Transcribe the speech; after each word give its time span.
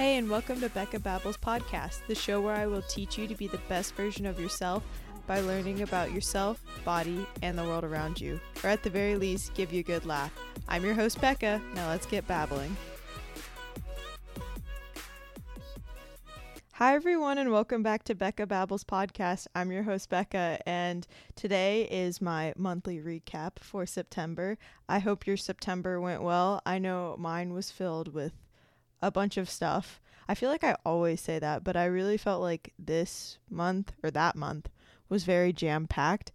Hey, 0.00 0.16
and 0.16 0.30
welcome 0.30 0.58
to 0.62 0.70
Becca 0.70 0.98
Babbles 1.00 1.36
Podcast, 1.36 2.06
the 2.06 2.14
show 2.14 2.40
where 2.40 2.56
I 2.56 2.66
will 2.66 2.80
teach 2.80 3.18
you 3.18 3.26
to 3.26 3.34
be 3.34 3.48
the 3.48 3.60
best 3.68 3.94
version 3.94 4.24
of 4.24 4.40
yourself 4.40 4.82
by 5.26 5.40
learning 5.40 5.82
about 5.82 6.10
yourself, 6.10 6.62
body, 6.86 7.26
and 7.42 7.58
the 7.58 7.64
world 7.64 7.84
around 7.84 8.18
you, 8.18 8.40
or 8.64 8.70
at 8.70 8.82
the 8.82 8.88
very 8.88 9.16
least, 9.16 9.52
give 9.52 9.74
you 9.74 9.80
a 9.80 9.82
good 9.82 10.06
laugh. 10.06 10.32
I'm 10.70 10.86
your 10.86 10.94
host, 10.94 11.20
Becca. 11.20 11.60
Now 11.74 11.90
let's 11.90 12.06
get 12.06 12.26
babbling. 12.26 12.74
Hi, 16.72 16.94
everyone, 16.94 17.36
and 17.36 17.52
welcome 17.52 17.82
back 17.82 18.04
to 18.04 18.14
Becca 18.14 18.46
Babbles 18.46 18.84
Podcast. 18.84 19.48
I'm 19.54 19.70
your 19.70 19.82
host, 19.82 20.08
Becca, 20.08 20.60
and 20.64 21.06
today 21.36 21.82
is 21.90 22.22
my 22.22 22.54
monthly 22.56 23.00
recap 23.00 23.58
for 23.60 23.84
September. 23.84 24.56
I 24.88 25.00
hope 25.00 25.26
your 25.26 25.36
September 25.36 26.00
went 26.00 26.22
well. 26.22 26.62
I 26.64 26.78
know 26.78 27.16
mine 27.18 27.52
was 27.52 27.70
filled 27.70 28.14
with 28.14 28.32
a 29.02 29.10
bunch 29.10 29.36
of 29.36 29.48
stuff. 29.48 30.00
I 30.28 30.34
feel 30.34 30.48
like 30.48 30.64
I 30.64 30.76
always 30.84 31.20
say 31.20 31.38
that, 31.38 31.64
but 31.64 31.76
I 31.76 31.86
really 31.86 32.16
felt 32.16 32.40
like 32.40 32.72
this 32.78 33.38
month 33.48 33.92
or 34.02 34.10
that 34.12 34.36
month 34.36 34.68
was 35.08 35.24
very 35.24 35.52
jam 35.52 35.86
packed. 35.86 36.32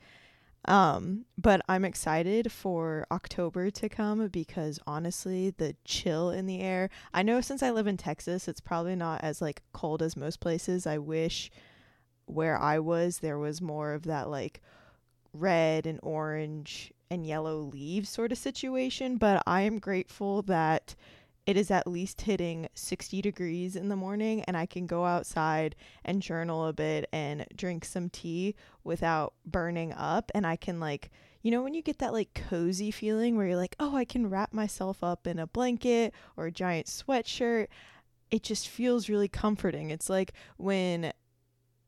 Um, 0.67 1.25
but 1.37 1.61
I'm 1.69 1.85
excited 1.85 2.51
for 2.51 3.05
October 3.11 3.69
to 3.69 3.87
come 3.87 4.27
because 4.27 4.79
honestly, 4.87 5.51
the 5.51 5.75
chill 5.85 6.31
in 6.31 6.47
the 6.47 6.59
air. 6.59 6.89
I 7.13 7.21
know 7.21 7.39
since 7.39 7.61
I 7.61 7.69
live 7.71 7.87
in 7.87 7.97
Texas, 7.97 8.47
it's 8.47 8.61
probably 8.61 8.95
not 8.95 9.23
as 9.23 9.41
like 9.41 9.61
cold 9.73 10.01
as 10.01 10.17
most 10.17 10.39
places. 10.39 10.87
I 10.87 10.97
wish 10.97 11.51
where 12.25 12.57
I 12.57 12.79
was 12.79 13.19
there 13.19 13.37
was 13.37 13.61
more 13.61 13.93
of 13.93 14.03
that 14.03 14.29
like 14.29 14.61
red 15.33 15.85
and 15.85 15.99
orange 16.01 16.91
and 17.11 17.25
yellow 17.25 17.59
leaves 17.59 18.09
sort 18.09 18.31
of 18.31 18.37
situation, 18.37 19.17
but 19.17 19.43
I 19.45 19.61
am 19.61 19.77
grateful 19.77 20.41
that 20.43 20.95
it 21.45 21.57
is 21.57 21.69
at 21.69 21.87
least 21.87 22.21
hitting 22.21 22.67
60 22.73 23.21
degrees 23.21 23.75
in 23.75 23.89
the 23.89 23.95
morning 23.95 24.43
and 24.43 24.57
I 24.57 24.65
can 24.65 24.87
go 24.87 25.05
outside 25.05 25.75
and 26.03 26.21
journal 26.21 26.65
a 26.65 26.73
bit 26.73 27.07
and 27.11 27.45
drink 27.55 27.85
some 27.85 28.09
tea 28.09 28.55
without 28.83 29.33
burning 29.45 29.93
up. 29.93 30.31
And 30.33 30.45
I 30.45 30.55
can 30.55 30.79
like 30.79 31.11
you 31.41 31.51
know 31.51 31.61
when 31.61 31.75
you 31.75 31.83
get 31.83 31.99
that 31.99 32.13
like 32.13 32.33
cozy 32.49 32.89
feeling 32.89 33.37
where 33.37 33.45
you're 33.45 33.55
like 33.55 33.75
oh 33.79 33.95
I 33.95 34.05
can 34.05 34.29
wrap 34.29 34.53
myself 34.53 35.03
up 35.03 35.27
in 35.27 35.37
a 35.37 35.47
blanket 35.47 36.13
or 36.35 36.47
a 36.47 36.51
giant 36.51 36.87
sweatshirt 36.87 37.67
it 38.31 38.43
just 38.43 38.67
feels 38.67 39.09
really 39.09 39.27
comforting. 39.27 39.91
It's 39.91 40.09
like 40.09 40.33
when 40.57 41.13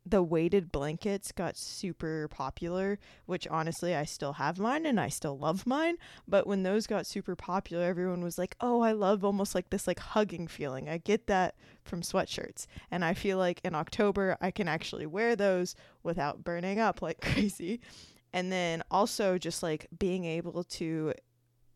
the 0.09 0.23
weighted 0.23 0.71
blankets 0.71 1.31
got 1.31 1.57
super 1.57 2.27
popular, 2.29 2.99
which 3.25 3.47
honestly 3.47 3.95
I 3.95 4.05
still 4.05 4.33
have 4.33 4.59
mine 4.59 4.85
and 4.85 4.99
I 4.99 5.09
still 5.09 5.37
love 5.37 5.67
mine, 5.67 5.97
but 6.27 6.47
when 6.47 6.63
those 6.63 6.87
got 6.87 7.05
super 7.05 7.35
popular 7.35 7.83
everyone 7.85 8.23
was 8.23 8.37
like, 8.37 8.55
"Oh, 8.61 8.81
I 8.81 8.93
love 8.93 9.25
almost 9.25 9.55
like 9.55 9.69
this 9.69 9.87
like 9.87 9.99
hugging 9.99 10.47
feeling." 10.47 10.89
I 10.89 10.97
get 10.97 11.27
that 11.27 11.55
from 11.83 12.01
sweatshirts. 12.01 12.67
And 12.91 13.03
I 13.03 13.13
feel 13.13 13.37
like 13.37 13.61
in 13.63 13.75
October 13.75 14.37
I 14.41 14.51
can 14.51 14.67
actually 14.67 15.05
wear 15.05 15.35
those 15.35 15.75
without 16.03 16.43
burning 16.43 16.79
up 16.79 17.01
like 17.01 17.21
crazy. 17.33 17.81
And 18.33 18.51
then 18.51 18.83
also 18.91 19.37
just 19.37 19.63
like 19.63 19.87
being 19.97 20.25
able 20.25 20.63
to 20.63 21.13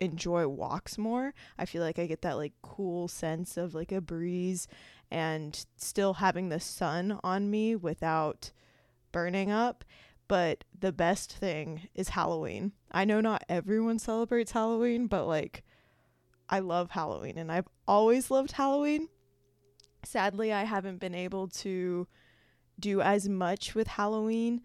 enjoy 0.02 0.48
walks 0.48 0.98
more. 0.98 1.34
I 1.58 1.66
feel 1.66 1.82
like 1.82 2.00
I 2.00 2.08
get 2.08 2.24
that 2.24 2.36
like 2.36 2.54
cool 2.62 3.08
sense 3.08 3.56
of 3.56 3.74
like 3.74 3.92
a 3.92 4.02
breeze 4.02 4.68
and 5.10 5.66
still 5.78 6.16
having 6.16 6.50
the 6.50 6.60
sun 6.60 7.20
on 7.24 7.50
me 7.50 7.76
without 7.76 8.52
burning 9.12 9.52
up. 9.52 9.86
But 10.28 10.64
the 10.78 10.92
best 10.92 11.32
thing 11.34 11.88
is 11.94 12.10
Halloween. 12.10 12.72
I 12.92 13.06
know 13.06 13.22
not 13.22 13.46
everyone 13.48 14.00
celebrates 14.00 14.52
Halloween, 14.52 15.08
but 15.08 15.28
like 15.28 15.64
I 16.50 16.60
love 16.60 16.92
Halloween 16.92 17.38
and 17.38 17.52
I've 17.52 17.68
always 17.88 18.32
loved 18.32 18.54
Halloween. 18.54 19.08
Sadly, 20.04 20.52
I 20.52 20.64
haven't 20.64 21.00
been 21.00 21.16
able 21.16 21.48
to 21.48 22.08
do 22.80 23.02
as 23.02 23.30
much 23.30 23.76
with 23.76 23.88
Halloween 23.88 24.62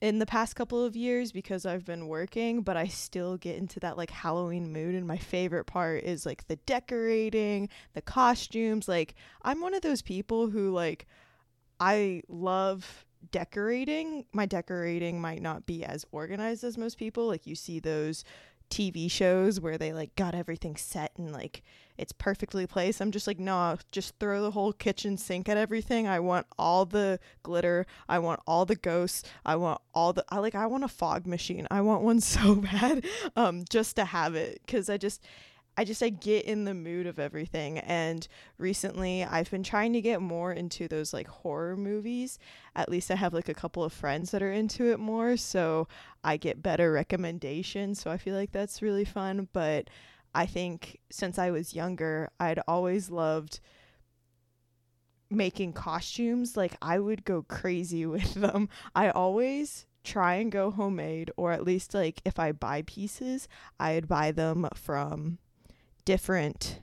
in 0.00 0.18
the 0.18 0.26
past 0.26 0.56
couple 0.56 0.82
of 0.84 0.96
years 0.96 1.30
because 1.30 1.66
I've 1.66 1.84
been 1.84 2.08
working, 2.08 2.62
but 2.62 2.76
I 2.76 2.86
still 2.86 3.36
get 3.36 3.56
into 3.56 3.80
that 3.80 3.98
like 3.98 4.10
Halloween 4.10 4.72
mood. 4.72 4.94
And 4.94 5.06
my 5.06 5.18
favorite 5.18 5.66
part 5.66 6.04
is 6.04 6.24
like 6.24 6.46
the 6.46 6.56
decorating, 6.56 7.68
the 7.92 8.00
costumes. 8.00 8.88
Like, 8.88 9.14
I'm 9.42 9.60
one 9.60 9.74
of 9.74 9.82
those 9.82 10.02
people 10.02 10.48
who 10.48 10.70
like, 10.70 11.06
I 11.78 12.22
love 12.28 13.04
decorating. 13.30 14.24
My 14.32 14.46
decorating 14.46 15.20
might 15.20 15.42
not 15.42 15.66
be 15.66 15.84
as 15.84 16.06
organized 16.12 16.64
as 16.64 16.78
most 16.78 16.98
people. 16.98 17.26
Like, 17.26 17.46
you 17.46 17.54
see 17.54 17.78
those 17.78 18.24
TV 18.70 19.10
shows 19.10 19.60
where 19.60 19.76
they 19.76 19.92
like 19.92 20.14
got 20.16 20.34
everything 20.34 20.76
set 20.76 21.12
and 21.16 21.32
like 21.32 21.62
it's 21.98 22.12
perfectly 22.12 22.66
placed. 22.66 23.02
I'm 23.02 23.10
just 23.10 23.26
like, 23.26 23.38
no, 23.38 23.76
just 23.92 24.18
throw 24.18 24.40
the 24.40 24.52
whole 24.52 24.72
kitchen 24.72 25.18
sink 25.18 25.50
at 25.50 25.58
everything. 25.58 26.08
I 26.08 26.18
want 26.20 26.46
all 26.58 26.86
the 26.86 27.20
glitter. 27.42 27.84
I 28.08 28.20
want 28.20 28.40
all 28.46 28.64
the 28.64 28.76
ghosts. 28.76 29.22
I 29.44 29.56
want 29.56 29.82
all 29.92 30.14
the 30.14 30.24
I 30.30 30.38
like 30.38 30.54
I 30.54 30.66
want 30.66 30.84
a 30.84 30.88
fog 30.88 31.26
machine. 31.26 31.66
I 31.70 31.82
want 31.82 32.02
one 32.02 32.20
so 32.20 32.54
bad 32.54 33.04
um 33.36 33.64
just 33.68 33.96
to 33.96 34.06
have 34.06 34.34
it 34.34 34.62
cuz 34.66 34.88
I 34.88 34.96
just 34.96 35.22
I 35.76 35.84
just 35.84 36.02
I 36.02 36.10
get 36.10 36.44
in 36.44 36.64
the 36.64 36.74
mood 36.74 37.06
of 37.06 37.18
everything 37.18 37.78
and 37.78 38.26
recently 38.58 39.24
I've 39.24 39.50
been 39.50 39.62
trying 39.62 39.92
to 39.94 40.00
get 40.00 40.20
more 40.20 40.52
into 40.52 40.88
those 40.88 41.14
like 41.14 41.28
horror 41.28 41.76
movies. 41.76 42.38
At 42.76 42.90
least 42.90 43.10
I 43.10 43.14
have 43.16 43.32
like 43.32 43.48
a 43.48 43.54
couple 43.54 43.82
of 43.82 43.92
friends 43.92 44.30
that 44.30 44.42
are 44.42 44.52
into 44.52 44.90
it 44.90 44.98
more, 44.98 45.36
so 45.36 45.88
I 46.22 46.36
get 46.36 46.62
better 46.62 46.92
recommendations. 46.92 48.00
So 48.00 48.10
I 48.10 48.18
feel 48.18 48.34
like 48.34 48.52
that's 48.52 48.82
really 48.82 49.04
fun, 49.04 49.48
but 49.52 49.88
I 50.34 50.46
think 50.46 50.98
since 51.10 51.38
I 51.38 51.50
was 51.50 51.74
younger, 51.74 52.30
I'd 52.38 52.60
always 52.68 53.10
loved 53.10 53.60
making 55.30 55.72
costumes. 55.72 56.56
Like 56.56 56.76
I 56.82 56.98
would 56.98 57.24
go 57.24 57.42
crazy 57.42 58.04
with 58.14 58.34
them. 58.34 58.68
I 58.94 59.10
always 59.10 59.86
try 60.02 60.34
and 60.34 60.50
go 60.50 60.70
homemade 60.70 61.30
or 61.36 61.52
at 61.52 61.64
least 61.64 61.94
like 61.94 62.20
if 62.24 62.38
I 62.38 62.52
buy 62.52 62.82
pieces, 62.82 63.48
I'd 63.78 64.08
buy 64.08 64.32
them 64.32 64.68
from 64.74 65.38
different 66.04 66.80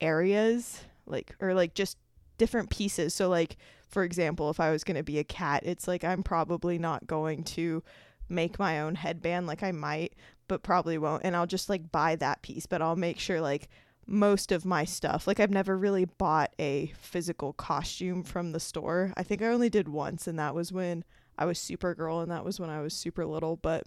areas 0.00 0.82
like 1.06 1.34
or 1.40 1.54
like 1.54 1.74
just 1.74 1.98
different 2.38 2.70
pieces. 2.70 3.14
So 3.14 3.28
like 3.28 3.56
for 3.94 4.02
example 4.02 4.50
if 4.50 4.58
i 4.58 4.72
was 4.72 4.82
going 4.82 4.96
to 4.96 5.04
be 5.04 5.20
a 5.20 5.24
cat 5.24 5.62
it's 5.64 5.86
like 5.86 6.02
i'm 6.02 6.24
probably 6.24 6.78
not 6.78 7.06
going 7.06 7.44
to 7.44 7.80
make 8.28 8.58
my 8.58 8.80
own 8.80 8.96
headband 8.96 9.46
like 9.46 9.62
i 9.62 9.70
might 9.70 10.14
but 10.48 10.62
probably 10.62 10.98
won't. 10.98 11.24
And 11.24 11.36
i'll 11.36 11.46
just 11.46 11.70
like 11.70 11.92
buy 11.92 12.16
that 12.16 12.42
piece 12.42 12.66
but 12.66 12.82
i'll 12.82 12.96
make 12.96 13.20
sure 13.20 13.40
like 13.40 13.68
most 14.06 14.50
of 14.50 14.66
my 14.66 14.84
stuff 14.84 15.26
like 15.26 15.38
i've 15.38 15.50
never 15.50 15.78
really 15.78 16.04
bought 16.04 16.52
a 16.58 16.92
physical 16.98 17.52
costume 17.54 18.22
from 18.22 18.50
the 18.52 18.60
store. 18.60 19.14
I 19.16 19.22
think 19.22 19.40
i 19.40 19.46
only 19.46 19.70
did 19.70 19.88
once 19.88 20.26
and 20.26 20.38
that 20.40 20.54
was 20.54 20.72
when 20.72 21.04
i 21.38 21.46
was 21.46 21.58
supergirl 21.58 22.20
and 22.20 22.32
that 22.32 22.44
was 22.44 22.58
when 22.58 22.70
i 22.70 22.80
was 22.80 22.92
super 22.94 23.24
little 23.24 23.56
but 23.56 23.86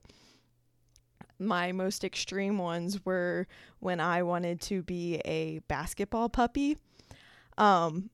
my 1.40 1.72
most 1.72 2.04
extreme 2.04 2.58
ones 2.58 3.06
were 3.06 3.48
when 3.80 4.00
I 4.00 4.24
wanted 4.24 4.62
to 4.62 4.82
be 4.82 5.22
a 5.26 5.60
basketball 5.68 6.30
puppy. 6.30 6.78
Um, 7.58 8.10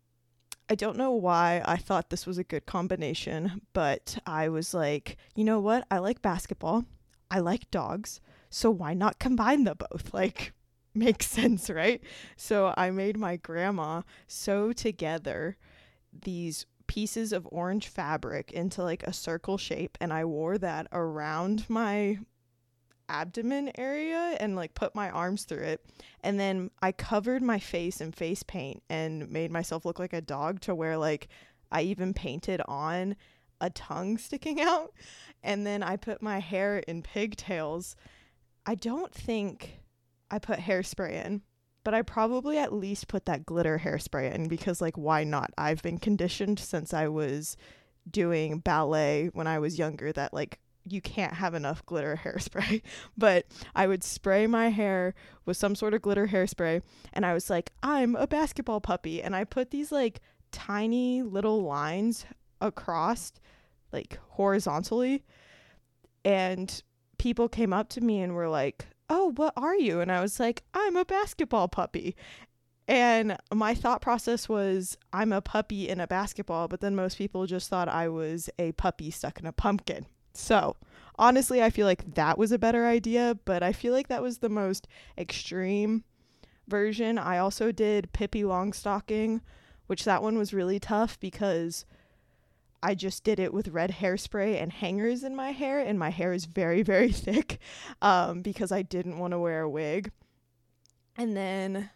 I 0.70 0.76
don't 0.76 0.98
know 0.98 1.12
why 1.12 1.62
I 1.66 1.78
thought 1.78 2.10
this 2.10 2.26
was 2.26 2.38
a 2.38 2.44
good 2.44 2.66
combination, 2.66 3.62
but 3.74 4.18
I 4.26 4.50
was 4.50 4.74
like, 4.74 5.18
you 5.36 5.44
know 5.44 5.60
what? 5.60 5.86
I 5.92 6.00
like 6.00 6.22
basketball. 6.22 6.86
I 7.30 7.40
like 7.40 7.70
dogs. 7.72 8.22
So 8.50 8.72
why 8.72 8.94
not 8.94 9.20
combine 9.20 9.64
the 9.64 9.76
both? 9.76 10.14
Like, 10.14 10.54
makes 10.94 11.26
sense, 11.28 11.70
right? 11.70 12.02
So 12.38 12.74
I 12.78 12.92
made 12.92 13.18
my 13.18 13.38
grandma 13.38 14.04
sew 14.28 14.74
together 14.74 15.58
these 16.12 16.68
pieces 16.86 17.34
of 17.34 17.48
orange 17.52 17.88
fabric 17.88 18.52
into 18.52 18.84
like 18.84 19.04
a 19.04 19.14
circle 19.14 19.58
shape 19.58 19.98
and 20.00 20.14
I 20.14 20.26
wore 20.26 20.58
that 20.60 20.88
around 20.92 21.68
my 21.70 22.20
abdomen 23.14 23.72
area 23.78 24.36
and 24.40 24.56
like 24.56 24.74
put 24.74 24.96
my 24.96 25.10
arms 25.10 25.44
through 25.44 25.64
it. 25.64 25.86
And 26.22 26.40
then 26.40 26.72
I 26.82 26.92
covered 26.92 27.42
my 27.42 27.60
face 27.60 28.02
in 28.02 28.12
face 28.12 28.44
paint 28.44 28.82
and 28.90 29.30
made 29.30 29.52
myself 29.52 29.86
look 29.86 30.00
like 30.00 30.14
a 30.14 30.22
dog 30.22 30.60
to 30.62 30.76
where 30.76 30.98
like 30.98 31.28
I 31.72 31.84
even 31.84 32.14
painted 32.14 32.62
on 32.68 33.16
a 33.62 33.70
tongue 33.70 34.18
sticking 34.28 34.60
out. 34.60 34.94
And 35.44 35.66
then 35.66 35.84
I 35.84 35.96
put 35.96 36.22
my 36.22 36.40
hair 36.40 36.80
in 36.80 37.04
pigtails. 37.04 37.96
I 38.66 38.76
don't 38.76 39.14
think 39.14 39.80
I 40.32 40.40
put 40.40 40.60
hairspray 40.60 41.26
in, 41.26 41.42
but 41.84 41.94
I 41.94 42.02
probably 42.02 42.58
at 42.58 42.74
least 42.74 43.08
put 43.08 43.26
that 43.28 43.46
glitter 43.46 43.82
hairspray 43.84 44.34
in 44.34 44.48
because 44.48 44.82
like 44.82 44.98
why 44.98 45.24
not? 45.24 45.52
I've 45.58 45.84
been 45.84 46.00
conditioned 46.00 46.60
since 46.60 46.94
I 46.94 47.08
was 47.08 47.56
doing 48.10 48.60
ballet 48.60 49.30
when 49.34 49.48
I 49.48 49.60
was 49.60 49.80
younger 49.80 50.12
that 50.14 50.34
like 50.34 50.60
you 50.88 51.02
can't 51.02 51.34
have 51.34 51.54
enough 51.54 51.86
glitter 51.86 52.20
hairspray. 52.24 52.82
But 53.18 53.46
I 53.76 53.88
would 53.88 54.04
spray 54.04 54.48
my 54.48 54.70
hair 54.70 55.14
with 55.46 55.58
some 55.58 55.76
sort 55.76 55.94
of 55.94 56.02
glitter 56.02 56.28
hairspray 56.28 56.82
and 57.14 57.26
I 57.26 57.34
was 57.34 57.50
like, 57.50 57.72
I'm 57.82 58.16
a 58.16 58.28
basketball 58.28 58.82
puppy. 58.82 59.22
And 59.22 59.36
I 59.36 59.44
put 59.44 59.72
these 59.72 59.92
like 59.92 60.22
tiny 60.52 61.22
little 61.22 61.64
lines 61.64 62.26
across, 62.62 63.34
like 63.92 64.20
horizontally. 64.30 65.24
And 66.26 66.82
people 67.18 67.50
came 67.50 67.74
up 67.74 67.90
to 67.90 68.02
me 68.02 68.22
and 68.22 68.36
were 68.36 68.50
like, 68.50 68.88
Oh, 69.10 69.34
what 69.36 69.54
are 69.58 69.76
you? 69.76 70.00
And 70.00 70.12
I 70.12 70.22
was 70.22 70.40
like, 70.40 70.64
I'm 70.74 70.96
a 70.96 71.06
basketball 71.06 71.68
puppy. 71.68 72.16
And 72.88 73.38
my 73.54 73.76
thought 73.76 74.02
process 74.02 74.50
was 74.50 74.98
I'm 75.12 75.32
a 75.32 75.42
puppy 75.42 75.88
in 75.88 76.00
a 76.00 76.08
basketball, 76.08 76.68
but 76.68 76.82
then 76.82 76.96
most 76.96 77.18
people 77.18 77.46
just 77.46 77.70
thought 77.70 77.88
I 77.88 78.10
was 78.10 78.50
a 78.60 78.72
puppy 78.74 79.12
stuck 79.12 79.40
in 79.40 79.46
a 79.46 79.54
pumpkin. 79.54 80.06
So, 80.34 80.76
honestly, 81.18 81.62
I 81.62 81.70
feel 81.70 81.86
like 81.86 82.16
that 82.16 82.38
was 82.38 82.52
a 82.52 82.60
better 82.60 82.86
idea, 82.86 83.38
but 83.46 83.64
I 83.64 83.72
feel 83.72 83.94
like 83.94 84.08
that 84.08 84.22
was 84.22 84.40
the 84.40 84.50
most 84.50 84.88
extreme 85.18 86.04
version. 86.68 87.18
I 87.18 87.38
also 87.38 87.72
did 87.72 88.12
Pippi 88.14 88.44
Longstocking, 88.44 89.42
which 89.88 90.06
that 90.06 90.24
one 90.24 90.38
was 90.38 90.54
really 90.54 90.80
tough 90.80 91.20
because 91.20 91.86
I 92.82 92.96
just 92.96 93.24
did 93.24 93.40
it 93.40 93.54
with 93.54 93.70
red 93.70 93.92
hairspray 93.92 94.62
and 94.62 94.74
hangers 94.74 95.24
in 95.24 95.36
my 95.36 95.52
hair, 95.52 95.80
and 95.80 95.98
my 95.98 96.10
hair 96.10 96.34
is 96.34 96.46
very, 96.46 96.82
very 96.84 97.12
thick 97.12 97.60
um, 98.02 98.42
because 98.42 98.72
I 98.72 98.82
didn't 98.82 99.20
want 99.20 99.32
to 99.32 99.40
wear 99.40 99.62
a 99.62 99.70
wig. 99.70 100.12
And 101.16 101.38
then 101.38 101.90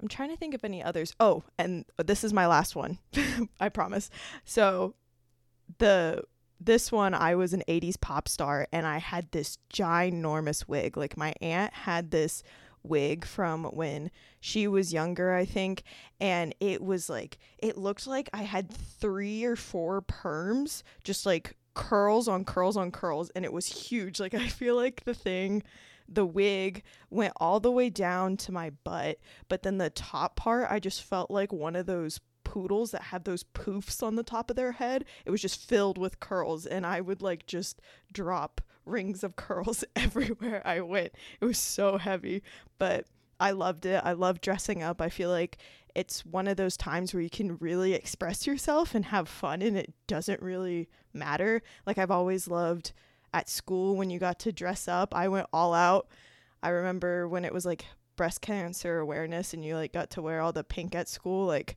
I'm 0.00 0.08
trying 0.08 0.30
to 0.30 0.36
think 0.36 0.54
of 0.54 0.64
any 0.64 0.82
others. 0.82 1.14
Oh, 1.20 1.44
and 1.58 1.84
this 1.98 2.24
is 2.24 2.32
my 2.32 2.46
last 2.46 2.74
one, 2.74 2.98
I 3.60 3.68
promise. 3.68 4.10
So 4.44 4.94
the 5.78 6.24
this 6.66 6.92
one 6.92 7.14
I 7.14 7.34
was 7.34 7.52
an 7.52 7.62
80s 7.68 8.00
pop 8.00 8.28
star 8.28 8.66
and 8.72 8.86
I 8.86 8.98
had 8.98 9.30
this 9.30 9.58
ginormous 9.72 10.68
wig. 10.68 10.96
Like 10.96 11.16
my 11.16 11.34
aunt 11.40 11.72
had 11.72 12.10
this 12.10 12.42
wig 12.82 13.24
from 13.24 13.64
when 13.64 14.10
she 14.40 14.66
was 14.66 14.92
younger, 14.92 15.32
I 15.34 15.44
think. 15.44 15.82
And 16.20 16.54
it 16.60 16.82
was 16.82 17.08
like, 17.08 17.38
it 17.58 17.76
looked 17.78 18.06
like 18.06 18.28
I 18.32 18.42
had 18.42 18.70
three 18.70 19.44
or 19.44 19.56
four 19.56 20.02
perms, 20.02 20.82
just 21.04 21.26
like 21.26 21.56
curls 21.74 22.28
on 22.28 22.44
curls 22.44 22.76
on 22.76 22.90
curls. 22.90 23.30
And 23.30 23.44
it 23.44 23.52
was 23.52 23.66
huge. 23.66 24.20
Like, 24.20 24.34
I 24.34 24.48
feel 24.48 24.76
like 24.76 25.04
the 25.04 25.14
thing, 25.14 25.62
the 26.08 26.26
wig 26.26 26.82
went 27.10 27.32
all 27.36 27.60
the 27.60 27.70
way 27.70 27.90
down 27.90 28.36
to 28.38 28.52
my 28.52 28.70
butt. 28.84 29.18
But 29.48 29.62
then 29.62 29.78
the 29.78 29.90
top 29.90 30.36
part, 30.36 30.66
I 30.70 30.78
just 30.78 31.02
felt 31.02 31.30
like 31.30 31.52
one 31.52 31.76
of 31.76 31.86
those 31.86 32.20
poodles 32.52 32.90
that 32.90 33.04
have 33.04 33.24
those 33.24 33.44
poofs 33.44 34.02
on 34.02 34.16
the 34.16 34.22
top 34.22 34.50
of 34.50 34.56
their 34.56 34.72
head. 34.72 35.06
It 35.24 35.30
was 35.30 35.40
just 35.40 35.66
filled 35.66 35.96
with 35.96 36.20
curls, 36.20 36.66
and 36.66 36.84
I 36.84 37.00
would 37.00 37.22
like 37.22 37.46
just 37.46 37.80
drop 38.12 38.60
rings 38.84 39.24
of 39.24 39.36
curls 39.36 39.84
everywhere 39.96 40.60
I 40.62 40.80
went. 40.82 41.12
It 41.40 41.46
was 41.46 41.58
so 41.58 41.96
heavy, 41.96 42.42
but 42.78 43.06
I 43.40 43.52
loved 43.52 43.86
it. 43.86 44.02
I 44.04 44.12
love 44.12 44.42
dressing 44.42 44.82
up. 44.82 45.00
I 45.00 45.08
feel 45.08 45.30
like 45.30 45.56
it's 45.94 46.26
one 46.26 46.46
of 46.46 46.58
those 46.58 46.76
times 46.76 47.14
where 47.14 47.22
you 47.22 47.30
can 47.30 47.56
really 47.56 47.94
express 47.94 48.46
yourself 48.46 48.94
and 48.94 49.06
have 49.06 49.28
fun 49.28 49.62
and 49.62 49.76
it 49.76 49.94
doesn't 50.06 50.42
really 50.42 50.88
matter. 51.14 51.62
Like 51.86 51.96
I've 51.96 52.10
always 52.10 52.48
loved 52.48 52.92
at 53.32 53.48
school 53.48 53.96
when 53.96 54.10
you 54.10 54.18
got 54.18 54.38
to 54.40 54.52
dress 54.52 54.88
up. 54.88 55.14
I 55.14 55.28
went 55.28 55.46
all 55.52 55.72
out. 55.72 56.08
I 56.62 56.68
remember 56.68 57.26
when 57.26 57.44
it 57.46 57.52
was 57.52 57.64
like 57.64 57.86
breast 58.16 58.42
cancer 58.42 58.98
awareness 58.98 59.54
and 59.54 59.64
you 59.64 59.74
like 59.74 59.92
got 59.92 60.10
to 60.10 60.22
wear 60.22 60.40
all 60.40 60.52
the 60.52 60.62
pink 60.62 60.94
at 60.94 61.08
school 61.08 61.46
like 61.46 61.76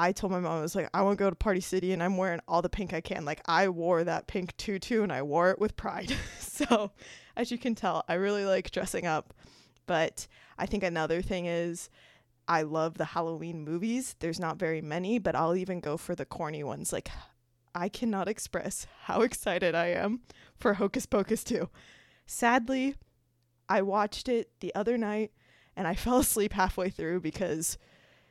I 0.00 0.12
told 0.12 0.32
my 0.32 0.38
mom, 0.38 0.58
I 0.58 0.60
was 0.60 0.76
like, 0.76 0.88
I 0.94 1.02
want 1.02 1.18
to 1.18 1.24
go 1.24 1.28
to 1.28 1.34
Party 1.34 1.60
City 1.60 1.92
and 1.92 2.00
I'm 2.00 2.16
wearing 2.16 2.38
all 2.46 2.62
the 2.62 2.68
pink 2.68 2.94
I 2.94 3.00
can. 3.00 3.24
Like, 3.24 3.40
I 3.46 3.68
wore 3.68 4.04
that 4.04 4.28
pink 4.28 4.56
tutu 4.56 5.02
and 5.02 5.12
I 5.12 5.22
wore 5.22 5.50
it 5.50 5.58
with 5.58 5.76
pride. 5.76 6.14
so, 6.38 6.92
as 7.36 7.50
you 7.50 7.58
can 7.58 7.74
tell, 7.74 8.04
I 8.08 8.14
really 8.14 8.44
like 8.44 8.70
dressing 8.70 9.06
up. 9.06 9.34
But 9.88 10.28
I 10.56 10.66
think 10.66 10.84
another 10.84 11.20
thing 11.20 11.46
is, 11.46 11.90
I 12.46 12.62
love 12.62 12.96
the 12.96 13.06
Halloween 13.06 13.64
movies. 13.64 14.14
There's 14.20 14.38
not 14.38 14.56
very 14.56 14.80
many, 14.80 15.18
but 15.18 15.34
I'll 15.34 15.56
even 15.56 15.80
go 15.80 15.96
for 15.96 16.14
the 16.14 16.24
corny 16.24 16.62
ones. 16.62 16.92
Like, 16.92 17.10
I 17.74 17.88
cannot 17.88 18.28
express 18.28 18.86
how 19.02 19.22
excited 19.22 19.74
I 19.74 19.86
am 19.86 20.20
for 20.56 20.74
Hocus 20.74 21.06
Pocus 21.06 21.42
2. 21.42 21.68
Sadly, 22.24 22.94
I 23.68 23.82
watched 23.82 24.28
it 24.28 24.52
the 24.60 24.72
other 24.76 24.96
night 24.96 25.32
and 25.76 25.88
I 25.88 25.94
fell 25.96 26.18
asleep 26.18 26.52
halfway 26.52 26.88
through 26.88 27.20
because 27.20 27.78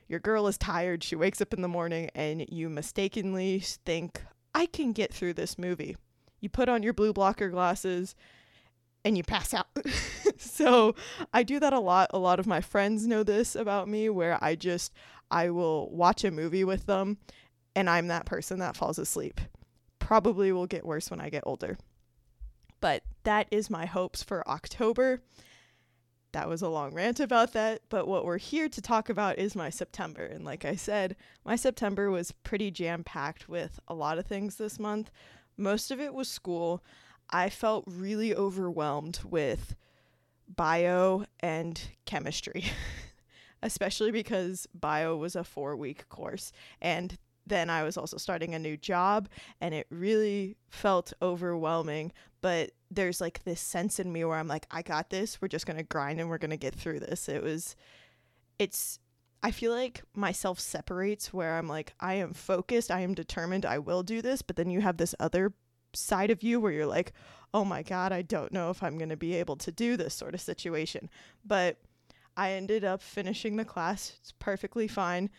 your 0.08 0.20
girl 0.20 0.48
is 0.48 0.58
tired, 0.58 1.04
she 1.04 1.16
wakes 1.16 1.42
up 1.42 1.54
in 1.54 1.62
the 1.62 1.68
morning, 1.68 2.10
and 2.16 2.46
you 2.50 2.70
mistakenly 2.70 3.60
think, 3.60 4.24
I 4.54 4.66
can 4.66 4.92
get 4.92 5.14
through 5.14 5.34
this 5.34 5.58
movie. 5.58 5.98
You 6.40 6.50
put 6.50 6.70
on 6.70 6.84
your 6.84 6.94
blue 6.94 7.14
blocker 7.14 7.50
glasses 7.50 8.16
and 9.04 9.18
you 9.18 9.24
pass 9.24 9.54
out. 9.54 9.68
so 10.38 10.96
I 11.34 11.44
do 11.44 11.60
that 11.60 11.74
a 11.74 11.80
lot. 11.80 12.10
A 12.14 12.20
lot 12.20 12.40
of 12.40 12.48
my 12.48 12.62
friends 12.62 13.08
know 13.08 13.24
this 13.24 13.56
about 13.56 13.88
me 13.88 14.10
where 14.10 14.38
I 14.44 14.56
just 14.56 14.94
I 15.30 15.50
will 15.50 15.90
watch 15.92 16.24
a 16.24 16.32
movie 16.32 16.64
with 16.64 16.86
them 16.86 17.18
and 17.76 17.90
I'm 17.90 18.08
that 18.08 18.26
person 18.26 18.60
that 18.60 18.76
falls 18.76 19.00
asleep. 19.00 19.40
Probably 20.00 20.52
will 20.52 20.68
get 20.68 20.86
worse 20.86 21.12
when 21.12 21.22
I 21.22 21.30
get 21.30 21.44
older. 21.46 21.78
But 22.80 23.04
that 23.24 23.48
is 23.52 23.70
my 23.70 23.86
hopes 23.86 24.24
for 24.24 24.48
October 24.48 25.22
that 26.38 26.48
was 26.48 26.62
a 26.62 26.70
long 26.70 26.94
rant 26.94 27.20
about 27.20 27.54
that, 27.54 27.82
but 27.90 28.08
what 28.08 28.24
we're 28.24 28.38
here 28.38 28.70
to 28.70 28.80
talk 28.80 29.10
about 29.10 29.40
is 29.40 29.56
my 29.56 29.72
September. 29.72 30.24
And 30.24 30.46
like 30.46 30.66
I 30.66 30.76
said, 30.76 31.16
my 31.44 31.56
September 31.56 32.12
was 32.12 32.32
pretty 32.32 32.70
jam 32.70 33.04
packed 33.04 33.50
with 33.50 33.80
a 33.88 33.96
lot 33.96 34.20
of 34.20 34.28
things 34.28 34.58
this 34.58 34.78
month. 34.78 35.10
Most 35.58 35.90
of 35.90 36.00
it 36.00 36.14
was 36.14 36.30
school. 36.30 36.84
I 37.32 37.50
felt 37.50 37.86
really 37.88 38.36
overwhelmed 38.36 39.22
with 39.26 39.76
bio 40.48 41.26
and 41.40 41.82
chemistry, 42.06 42.66
especially 43.64 44.12
because 44.12 44.68
bio 44.76 45.18
was 45.18 45.36
a 45.36 45.44
four 45.44 45.76
week 45.76 46.08
course. 46.08 46.52
And 46.80 47.18
then 47.48 47.70
I 47.70 47.84
was 47.84 47.98
also 47.98 48.18
starting 48.18 48.54
a 48.54 48.60
new 48.60 48.78
job 48.78 49.30
and 49.62 49.74
it 49.74 49.88
really 49.90 50.58
felt 50.70 51.14
overwhelming. 51.22 52.12
But 52.42 52.72
there's 52.92 53.22
like 53.22 53.44
this 53.44 53.62
sense 53.62 54.00
in 54.00 54.12
me 54.12 54.24
where 54.24 54.38
I'm 54.38 54.48
like, 54.48 54.68
I 54.72 54.82
got 54.82 55.10
this. 55.10 55.42
We're 55.42 55.48
just 55.48 55.66
going 55.66 55.78
to 55.78 55.84
grind 55.84 56.20
and 56.20 56.30
we're 56.30 56.38
going 56.38 56.52
to 56.52 56.58
get 56.58 56.76
through 56.76 57.00
this. 57.00 57.28
It 57.28 57.44
was, 57.44 57.76
it's, 58.60 59.00
I 59.44 59.52
feel 59.52 59.72
like 59.72 60.04
myself 60.16 60.60
separates 60.60 61.34
where 61.34 61.58
I'm 61.58 61.68
like, 61.68 61.94
I 62.00 62.16
am 62.16 62.34
focused, 62.34 62.92
I 62.92 63.02
am 63.02 63.14
determined, 63.14 63.66
I 63.66 63.80
will 63.80 64.04
do 64.04 64.22
this. 64.22 64.42
But 64.42 64.56
then 64.56 64.70
you 64.70 64.82
have 64.82 64.98
this 64.98 65.16
other 65.20 65.54
side 65.94 66.32
of 66.32 66.44
you 66.44 66.60
where 66.60 66.72
you're 66.72 66.88
like, 66.88 67.14
oh 67.54 67.64
my 67.64 67.82
God, 67.84 68.12
I 68.12 68.22
don't 68.22 68.52
know 68.52 68.70
if 68.70 68.84
I'm 68.84 68.98
going 68.98 69.10
to 69.10 69.18
be 69.18 69.36
able 69.36 69.56
to 69.58 69.72
do 69.72 69.98
this 69.98 70.14
sort 70.14 70.34
of 70.34 70.42
situation. 70.42 71.10
But 71.46 71.78
I 72.36 72.52
ended 72.52 72.84
up 72.84 73.02
finishing 73.02 73.56
the 73.56 73.66
class. 73.66 74.14
It's 74.20 74.34
perfectly 74.38 74.88
fine 74.88 75.30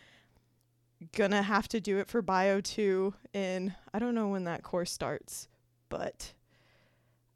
gonna 1.15 1.43
have 1.43 1.69
to 1.69 1.81
do 1.81 1.99
it 1.99 2.09
for 2.09 2.23
bio 2.23 2.61
2 2.61 3.15
in 3.33 3.75
I 3.93 3.99
don't 3.99 4.15
know 4.15 4.29
when 4.29 4.45
that 4.45 4.63
course 4.63 4.91
starts, 4.91 5.49
but 5.89 6.33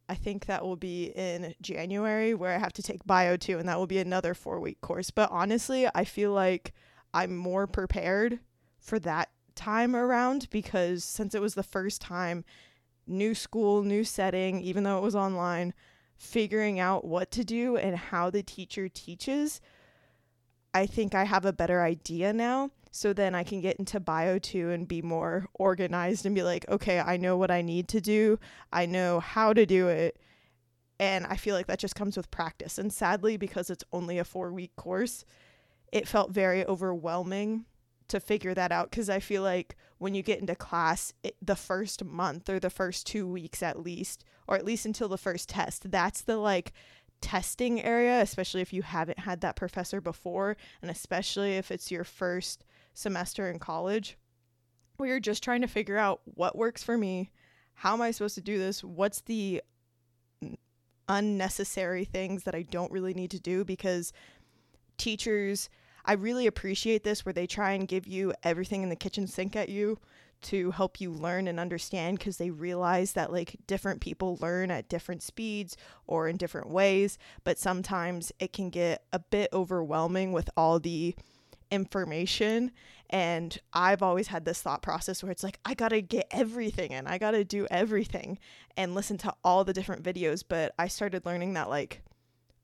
I 0.08 0.14
think 0.14 0.46
that 0.46 0.64
will 0.64 0.76
be 0.76 1.06
in 1.14 1.54
January 1.62 2.34
where 2.34 2.54
I 2.54 2.58
have 2.58 2.72
to 2.74 2.82
take 2.82 3.06
bio 3.06 3.36
2 3.36 3.58
and 3.58 3.68
that 3.68 3.78
will 3.78 3.86
be 3.86 3.98
another 3.98 4.34
4 4.34 4.60
week 4.60 4.80
course. 4.80 5.10
But 5.10 5.30
honestly, 5.30 5.88
I 5.94 6.04
feel 6.04 6.32
like 6.32 6.72
I'm 7.14 7.36
more 7.36 7.66
prepared 7.66 8.40
for 8.78 8.98
that 9.00 9.30
time 9.54 9.94
around 9.94 10.48
because 10.50 11.04
since 11.04 11.34
it 11.34 11.40
was 11.40 11.54
the 11.54 11.62
first 11.62 12.00
time 12.00 12.44
new 13.06 13.34
school, 13.34 13.82
new 13.82 14.04
setting, 14.04 14.60
even 14.60 14.84
though 14.84 14.98
it 14.98 15.02
was 15.02 15.16
online, 15.16 15.74
figuring 16.16 16.78
out 16.78 17.04
what 17.04 17.30
to 17.32 17.44
do 17.44 17.76
and 17.76 17.96
how 17.96 18.30
the 18.30 18.42
teacher 18.42 18.88
teaches, 18.88 19.60
I 20.74 20.86
think 20.86 21.14
I 21.14 21.24
have 21.24 21.44
a 21.44 21.52
better 21.52 21.82
idea 21.82 22.32
now 22.32 22.70
so 22.94 23.14
then 23.14 23.34
I 23.34 23.42
can 23.42 23.62
get 23.62 23.76
into 23.76 23.98
bio 23.98 24.38
2 24.38 24.70
and 24.70 24.86
be 24.86 25.00
more 25.00 25.48
organized 25.54 26.26
and 26.26 26.34
be 26.34 26.42
like, 26.42 26.68
okay, 26.68 27.00
I 27.00 27.16
know 27.16 27.38
what 27.38 27.50
I 27.50 27.62
need 27.62 27.88
to 27.88 28.02
do. 28.02 28.38
I 28.70 28.84
know 28.84 29.18
how 29.18 29.54
to 29.54 29.64
do 29.64 29.88
it. 29.88 30.18
And 31.00 31.26
I 31.26 31.36
feel 31.36 31.56
like 31.56 31.66
that 31.68 31.78
just 31.78 31.96
comes 31.96 32.18
with 32.18 32.30
practice. 32.30 32.76
And 32.76 32.92
sadly, 32.92 33.38
because 33.38 33.70
it's 33.70 33.82
only 33.94 34.18
a 34.18 34.24
four 34.24 34.52
week 34.52 34.76
course, 34.76 35.24
it 35.90 36.06
felt 36.06 36.32
very 36.32 36.66
overwhelming 36.66 37.64
to 38.08 38.20
figure 38.20 38.52
that 38.52 38.72
out 38.72 38.90
because 38.90 39.08
I 39.08 39.20
feel 39.20 39.42
like 39.42 39.74
when 39.96 40.14
you 40.14 40.22
get 40.22 40.40
into 40.40 40.54
class, 40.54 41.14
it, 41.22 41.34
the 41.40 41.56
first 41.56 42.04
month 42.04 42.50
or 42.50 42.60
the 42.60 42.68
first 42.68 43.06
two 43.06 43.26
weeks 43.26 43.62
at 43.62 43.80
least, 43.80 44.22
or 44.46 44.54
at 44.54 44.66
least 44.66 44.84
until 44.84 45.08
the 45.08 45.16
first 45.16 45.48
test, 45.48 45.90
that's 45.90 46.20
the 46.20 46.36
like 46.36 46.72
testing 47.22 47.80
area, 47.80 48.20
especially 48.20 48.60
if 48.60 48.74
you 48.74 48.82
haven't 48.82 49.20
had 49.20 49.40
that 49.40 49.56
professor 49.56 50.02
before, 50.02 50.58
and 50.82 50.90
especially 50.90 51.56
if 51.56 51.70
it's 51.70 51.90
your 51.90 52.04
first 52.04 52.64
semester 52.94 53.50
in 53.50 53.58
college 53.58 54.16
where 54.96 55.08
you're 55.08 55.20
just 55.20 55.42
trying 55.42 55.62
to 55.62 55.66
figure 55.66 55.96
out 55.96 56.20
what 56.24 56.56
works 56.56 56.82
for 56.82 56.96
me, 56.96 57.30
how 57.74 57.94
am 57.94 58.02
I 58.02 58.10
supposed 58.10 58.34
to 58.36 58.40
do 58.40 58.58
this, 58.58 58.84
what's 58.84 59.22
the 59.22 59.62
unnecessary 61.08 62.04
things 62.04 62.44
that 62.44 62.54
I 62.54 62.62
don't 62.62 62.92
really 62.92 63.14
need 63.14 63.30
to 63.32 63.40
do? 63.40 63.64
Because 63.64 64.12
teachers 64.98 65.68
I 66.04 66.14
really 66.14 66.46
appreciate 66.46 67.04
this 67.04 67.24
where 67.24 67.32
they 67.32 67.46
try 67.46 67.72
and 67.72 67.86
give 67.86 68.06
you 68.06 68.34
everything 68.42 68.82
in 68.82 68.88
the 68.88 68.96
kitchen 68.96 69.26
sink 69.26 69.54
at 69.54 69.68
you 69.68 69.98
to 70.42 70.72
help 70.72 71.00
you 71.00 71.12
learn 71.12 71.46
and 71.46 71.60
understand 71.60 72.18
because 72.18 72.38
they 72.38 72.50
realize 72.50 73.12
that 73.12 73.32
like 73.32 73.56
different 73.68 74.00
people 74.00 74.38
learn 74.40 74.72
at 74.72 74.88
different 74.88 75.22
speeds 75.22 75.76
or 76.08 76.26
in 76.26 76.36
different 76.36 76.68
ways, 76.68 77.18
but 77.44 77.58
sometimes 77.58 78.32
it 78.40 78.52
can 78.52 78.68
get 78.68 79.04
a 79.12 79.20
bit 79.20 79.48
overwhelming 79.52 80.32
with 80.32 80.50
all 80.56 80.80
the 80.80 81.14
information 81.72 82.70
and 83.10 83.58
I've 83.72 84.02
always 84.02 84.28
had 84.28 84.44
this 84.44 84.62
thought 84.62 84.82
process 84.82 85.22
where 85.22 85.32
it's 85.32 85.42
like 85.42 85.58
I 85.64 85.74
got 85.74 85.88
to 85.88 86.00
get 86.00 86.28
everything 86.30 86.92
and 86.92 87.08
I 87.08 87.18
got 87.18 87.32
to 87.32 87.44
do 87.44 87.66
everything 87.70 88.38
and 88.76 88.94
listen 88.94 89.18
to 89.18 89.34
all 89.42 89.64
the 89.64 89.72
different 89.72 90.02
videos 90.02 90.44
but 90.46 90.74
I 90.78 90.88
started 90.88 91.26
learning 91.26 91.54
that 91.54 91.68
like 91.68 92.02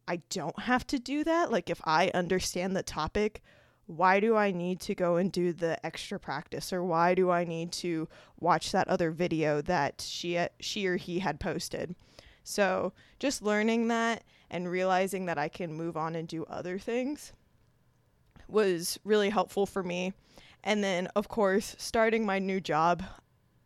I 0.07 0.21
don't 0.31 0.59
have 0.61 0.87
to 0.89 0.99
do 0.99 1.25
that 1.25 1.51
like 1.51 1.71
if 1.71 1.81
I 1.85 2.11
understand 2.15 2.77
the 2.77 2.83
topic 2.83 3.43
why 3.87 4.21
do 4.21 4.37
I 4.37 4.53
need 4.53 4.81
to 4.81 4.95
go 4.95 5.17
and 5.17 5.33
do 5.33 5.55
the 5.55 5.85
extra 5.85 6.21
practice 6.21 6.75
or 6.75 6.85
why 6.85 7.15
do 7.15 7.31
I 7.31 7.45
need 7.45 7.73
to 7.73 8.07
watch 8.39 8.71
that 8.73 8.87
other 8.87 9.11
video 9.11 9.63
that 9.63 10.05
she 10.07 10.39
she 10.61 10.87
or 10.87 10.97
he 10.97 11.21
had 11.21 11.41
posted? 11.41 11.95
So, 12.45 12.93
just 13.19 13.43
learning 13.43 13.89
that 13.89 14.25
and 14.51 14.71
realizing 14.71 15.25
that 15.27 15.39
I 15.39 15.49
can 15.49 15.73
move 15.73 15.97
on 15.97 16.15
and 16.17 16.29
do 16.29 16.45
other 16.45 16.79
things 16.79 17.33
was 18.49 18.99
really 19.05 19.31
helpful 19.31 19.67
for 19.67 19.83
me. 19.83 20.13
And 20.65 20.83
then, 20.83 21.09
of 21.15 21.29
course, 21.29 21.77
starting 21.79 22.27
my 22.27 22.39
new 22.39 22.61
job, 22.61 23.03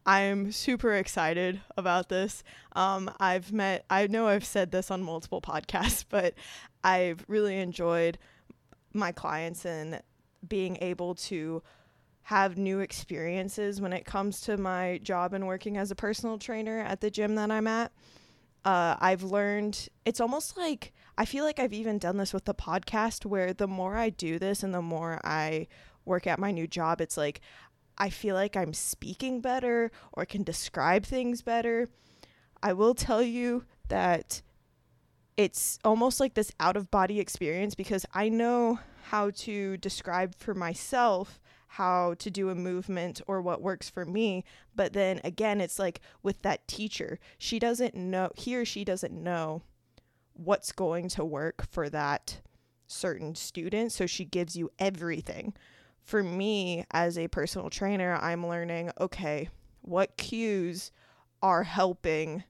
I'm 0.05 0.51
super 0.53 0.95
excited 0.95 1.61
about 1.77 2.09
this. 2.09 2.43
Um, 2.75 3.11
I've 3.21 3.53
met, 3.53 3.85
I 3.89 4.07
know 4.09 4.27
I've 4.27 4.45
said 4.45 4.71
this 4.71 4.91
on 4.91 5.03
multiple 5.03 5.41
podcasts, 5.43 6.05
but 6.09 6.35
I've 6.83 7.25
really 7.29 7.59
enjoyed 7.59 8.19
my 8.93 9.12
clients 9.12 9.65
and 9.65 10.03
being 10.47 10.77
able 10.81 11.15
to 11.15 11.62
have 12.25 12.57
new 12.57 12.81
experiences 12.81 13.81
when 13.81 13.93
it 13.93 14.05
comes 14.05 14.41
to 14.43 14.57
my 14.57 15.01
job 15.03 15.33
and 15.33 15.47
working 15.47 15.77
as 15.77 15.91
a 15.91 15.95
personal 15.95 16.39
trainer 16.39 16.81
at 16.81 17.01
the 17.01 17.11
gym 17.11 17.35
that 17.35 17.51
I'm 17.51 17.67
at. 17.67 17.93
Uh, 18.65 18.97
I've 19.01 19.25
learned 19.25 19.89
it's 20.05 20.21
almost 20.21 20.57
like 20.57 20.93
I 21.23 21.25
feel 21.25 21.45
like 21.45 21.61
I've 21.61 21.73
even 21.73 21.99
done 21.99 22.17
this 22.17 22.35
with 22.35 22.47
the 22.47 22.52
podcast 22.52 23.25
where 23.25 23.55
the 23.55 23.69
more 23.69 23.97
I 23.97 24.11
do 24.11 24.41
this 24.41 24.64
and 24.64 24.75
the 24.75 24.83
more 24.83 25.21
I 25.23 25.69
work 26.05 26.26
at 26.26 26.41
my 26.41 26.50
new 26.50 26.67
job, 26.67 27.00
it's 27.00 27.17
like 27.17 27.41
I 27.97 28.11
feel 28.11 28.35
like 28.35 28.57
I'm 28.57 28.75
speaking 28.75 29.41
better 29.41 29.93
or 30.12 30.25
can 30.25 30.43
describe 30.43 31.07
things 31.07 31.41
better. 31.41 31.88
I 32.61 32.73
will 32.73 32.97
tell 32.97 33.23
you 33.23 33.67
that 33.87 34.43
it's 35.37 35.79
almost 35.85 36.19
like 36.19 36.35
this 36.35 36.50
out 36.59 36.76
of 36.76 36.91
body 36.91 37.21
experience 37.21 37.76
because 37.76 38.05
I 38.12 38.29
know 38.29 38.81
how 39.11 39.31
to 39.31 39.76
describe 39.76 40.35
for 40.35 40.55
myself 40.55 41.41
how 41.69 42.14
to 42.14 42.33
do 42.33 42.49
a 42.49 42.57
movement 42.57 43.21
or 43.29 43.41
what 43.41 43.62
works 43.62 43.88
for 43.88 44.05
me. 44.05 44.43
But 44.75 44.93
then 44.93 45.21
again, 45.23 45.61
it's 45.61 45.79
like 45.79 46.00
with 46.21 46.43
that 46.43 46.67
teacher, 46.67 47.21
she 47.38 47.61
doesn't 47.61 47.95
know, 47.95 48.33
he 48.35 48.57
or 48.57 48.64
she 48.64 48.85
doesn't 48.85 49.12
know 49.12 49.62
what's 50.35 50.73
going 50.73 51.09
to 51.11 51.25
work 51.25 51.67
for 51.71 51.89
that 51.91 52.41
certain 52.87 53.35
student. 53.35 53.93
So 53.93 54.07
she 54.07 54.25
gives 54.25 54.57
you 54.57 54.71
everything. 54.79 55.55
For 56.03 56.23
me, 56.23 56.85
as 56.91 57.17
a 57.17 57.29
personal 57.29 57.71
trainer, 57.71 58.19
I'm 58.21 58.47
learning 58.47 58.91
okay, 59.01 59.49
what 59.83 60.17
cues 60.17 60.91
are 61.43 61.62
helping 61.62 62.45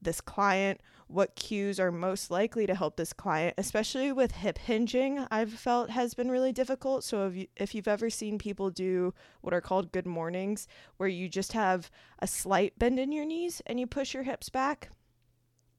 this 0.00 0.20
client? 0.20 0.80
what 1.08 1.34
cues 1.34 1.80
are 1.80 1.90
most 1.90 2.30
likely 2.30 2.66
to 2.66 2.74
help 2.74 2.96
this 2.96 3.14
client, 3.14 3.54
especially 3.56 4.12
with 4.12 4.32
hip 4.32 4.58
hinging, 4.58 5.26
I've 5.30 5.52
felt 5.52 5.90
has 5.90 6.14
been 6.14 6.30
really 6.30 6.52
difficult. 6.52 7.02
So 7.02 7.26
if, 7.26 7.34
you, 7.34 7.46
if 7.56 7.74
you've 7.74 7.88
ever 7.88 8.10
seen 8.10 8.38
people 8.38 8.70
do 8.70 9.14
what 9.40 9.54
are 9.54 9.62
called 9.62 9.90
good 9.90 10.06
mornings, 10.06 10.68
where 10.98 11.08
you 11.08 11.28
just 11.28 11.52
have 11.54 11.90
a 12.20 12.26
slight 12.26 12.78
bend 12.78 12.98
in 12.98 13.10
your 13.10 13.24
knees 13.24 13.62
and 13.66 13.80
you 13.80 13.86
push 13.86 14.12
your 14.12 14.22
hips 14.22 14.50
back 14.50 14.90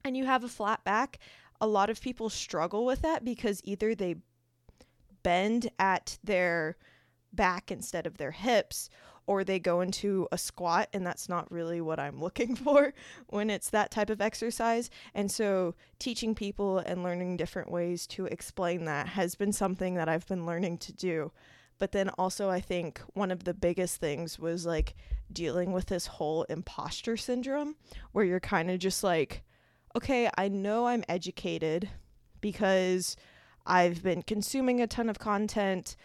and 0.04 0.16
you 0.16 0.26
have 0.26 0.44
a 0.44 0.50
flat 0.50 0.84
back, 0.84 1.20
a 1.62 1.68
lot 1.68 1.90
of 1.90 2.02
people 2.02 2.30
struggle 2.30 2.86
with 2.86 3.02
that 3.02 3.26
because 3.26 3.62
either 3.64 3.94
they 3.94 4.16
bend 5.24 5.70
at 5.78 6.18
their 6.24 6.78
back 7.34 7.72
instead 7.72 8.08
of 8.08 8.18
their 8.18 8.32
hips 8.32 8.90
or 9.28 9.44
they 9.44 9.60
go 9.60 9.82
into 9.82 10.28
a 10.32 10.38
squat 10.40 10.90
and 10.92 11.06
that's 11.06 11.30
not 11.30 11.52
really 11.52 11.82
what 11.82 12.00
I'm 12.00 12.20
looking 12.22 12.56
for 12.56 12.94
when 13.28 13.50
it's 13.50 13.70
that 13.70 13.92
type 13.92 14.10
of 14.10 14.22
exercise. 14.22 14.90
And 15.14 15.32
so 15.32 15.76
teaching 16.00 16.34
people 16.34 16.80
and 16.80 17.04
learning 17.04 17.38
different 17.38 17.72
ways 17.72 18.08
to 18.08 18.26
explain 18.26 18.86
that 18.86 19.10
has 19.10 19.36
been 19.36 19.54
something 19.54 19.96
that 19.96 20.10
I've 20.10 20.28
been 20.28 20.46
learning 20.46 20.80
to 20.80 20.94
do. 20.94 21.32
But 21.78 21.92
then 21.92 22.10
also 22.18 22.50
I 22.50 22.60
think 22.60 23.02
one 23.14 23.30
of 23.30 23.44
the 23.44 23.54
biggest 23.54 23.98
things 23.98 24.40
was 24.40 24.66
like 24.66 24.96
dealing 25.32 25.74
with 25.74 25.86
this 25.86 26.08
whole 26.08 26.44
imposter 26.44 27.16
syndrome 27.16 27.76
where 28.14 28.26
you're 28.26 28.40
kind 28.40 28.72
of 28.72 28.80
just 28.80 29.04
like 29.04 29.44
okay, 29.96 30.30
I 30.38 30.48
know 30.48 30.88
I'm 30.88 31.04
educated 31.10 31.90
because 32.42 33.16
I've 33.66 34.02
been 34.04 34.24
consuming 34.24 34.82
a 34.82 34.88
ton 34.88 35.10
of 35.10 35.20
content 35.20 35.96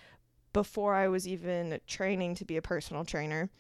before 0.53 0.95
I 0.95 1.09
was 1.09 1.27
even 1.29 1.81
training 1.87 2.37
to 2.37 2.45
be 2.45 2.57
a 2.57 2.63
personal 2.63 3.05
trainer. 3.05 3.51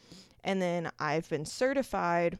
And 0.42 0.60
then 0.60 0.90
I've 0.98 1.28
been 1.28 1.44
certified. 1.44 2.38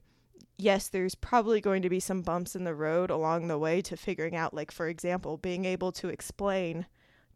Yes, 0.56 0.88
there's 0.88 1.14
probably 1.14 1.60
going 1.60 1.82
to 1.82 1.90
be 1.90 2.00
some 2.00 2.22
bumps 2.22 2.54
in 2.54 2.64
the 2.64 2.74
road 2.74 3.10
along 3.10 3.48
the 3.48 3.58
way 3.58 3.82
to 3.82 3.96
figuring 3.96 4.36
out, 4.36 4.54
like, 4.54 4.70
for 4.70 4.88
example, 4.88 5.36
being 5.36 5.64
able 5.64 5.90
to 5.92 6.08
explain 6.08 6.86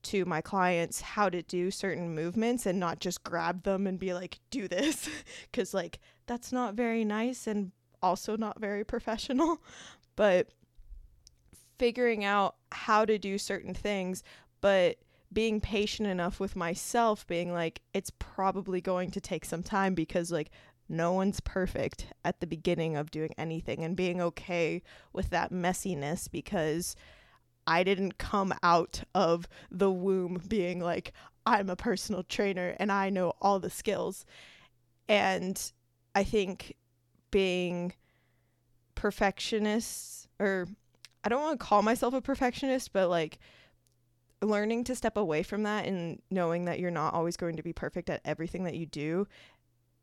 to 0.04 0.24
my 0.24 0.40
clients 0.40 1.00
how 1.00 1.28
to 1.28 1.42
do 1.42 1.70
certain 1.72 2.14
movements 2.14 2.66
and 2.66 2.78
not 2.78 3.00
just 3.00 3.24
grab 3.24 3.64
them 3.64 3.86
and 3.86 3.98
be 3.98 4.14
like, 4.14 4.38
do 4.50 4.68
this. 4.68 5.08
Because, 5.50 5.74
like, 5.74 5.98
that's 6.26 6.52
not 6.52 6.74
very 6.74 7.04
nice 7.04 7.46
and 7.46 7.72
also 8.02 8.36
not 8.36 8.60
very 8.60 8.84
professional. 8.84 9.60
But 10.18 10.48
figuring 11.78 12.24
out 12.24 12.56
how 12.72 13.04
to 13.04 13.18
do 13.18 13.38
certain 13.38 13.72
things, 13.72 14.24
but 14.60 14.96
being 15.32 15.60
patient 15.60 16.08
enough 16.08 16.40
with 16.40 16.56
myself, 16.56 17.24
being 17.28 17.52
like, 17.52 17.82
it's 17.94 18.10
probably 18.18 18.80
going 18.80 19.12
to 19.12 19.20
take 19.20 19.44
some 19.44 19.62
time 19.62 19.94
because, 19.94 20.32
like, 20.32 20.50
no 20.88 21.12
one's 21.12 21.38
perfect 21.38 22.06
at 22.24 22.40
the 22.40 22.48
beginning 22.48 22.96
of 22.96 23.12
doing 23.12 23.30
anything 23.38 23.84
and 23.84 23.94
being 23.94 24.20
okay 24.20 24.82
with 25.12 25.30
that 25.30 25.52
messiness 25.52 26.28
because 26.28 26.96
I 27.64 27.84
didn't 27.84 28.18
come 28.18 28.52
out 28.60 29.04
of 29.14 29.46
the 29.70 29.92
womb 29.92 30.42
being 30.48 30.80
like, 30.80 31.12
I'm 31.46 31.70
a 31.70 31.76
personal 31.76 32.24
trainer 32.24 32.74
and 32.80 32.90
I 32.90 33.08
know 33.08 33.34
all 33.40 33.60
the 33.60 33.70
skills. 33.70 34.26
And 35.08 35.72
I 36.16 36.24
think 36.24 36.74
being 37.30 37.92
perfectionists, 38.98 40.26
or 40.40 40.66
I 41.22 41.28
don't 41.28 41.40
want 41.40 41.60
to 41.60 41.64
call 41.64 41.82
myself 41.82 42.14
a 42.14 42.20
perfectionist, 42.20 42.92
but 42.92 43.08
like, 43.08 43.38
learning 44.42 44.84
to 44.84 44.94
step 44.94 45.16
away 45.16 45.42
from 45.42 45.62
that 45.64 45.86
and 45.86 46.20
knowing 46.30 46.64
that 46.64 46.78
you're 46.78 46.90
not 46.90 47.14
always 47.14 47.36
going 47.36 47.56
to 47.56 47.62
be 47.62 47.72
perfect 47.72 48.10
at 48.10 48.20
everything 48.24 48.64
that 48.64 48.76
you 48.76 48.86
do 48.86 49.26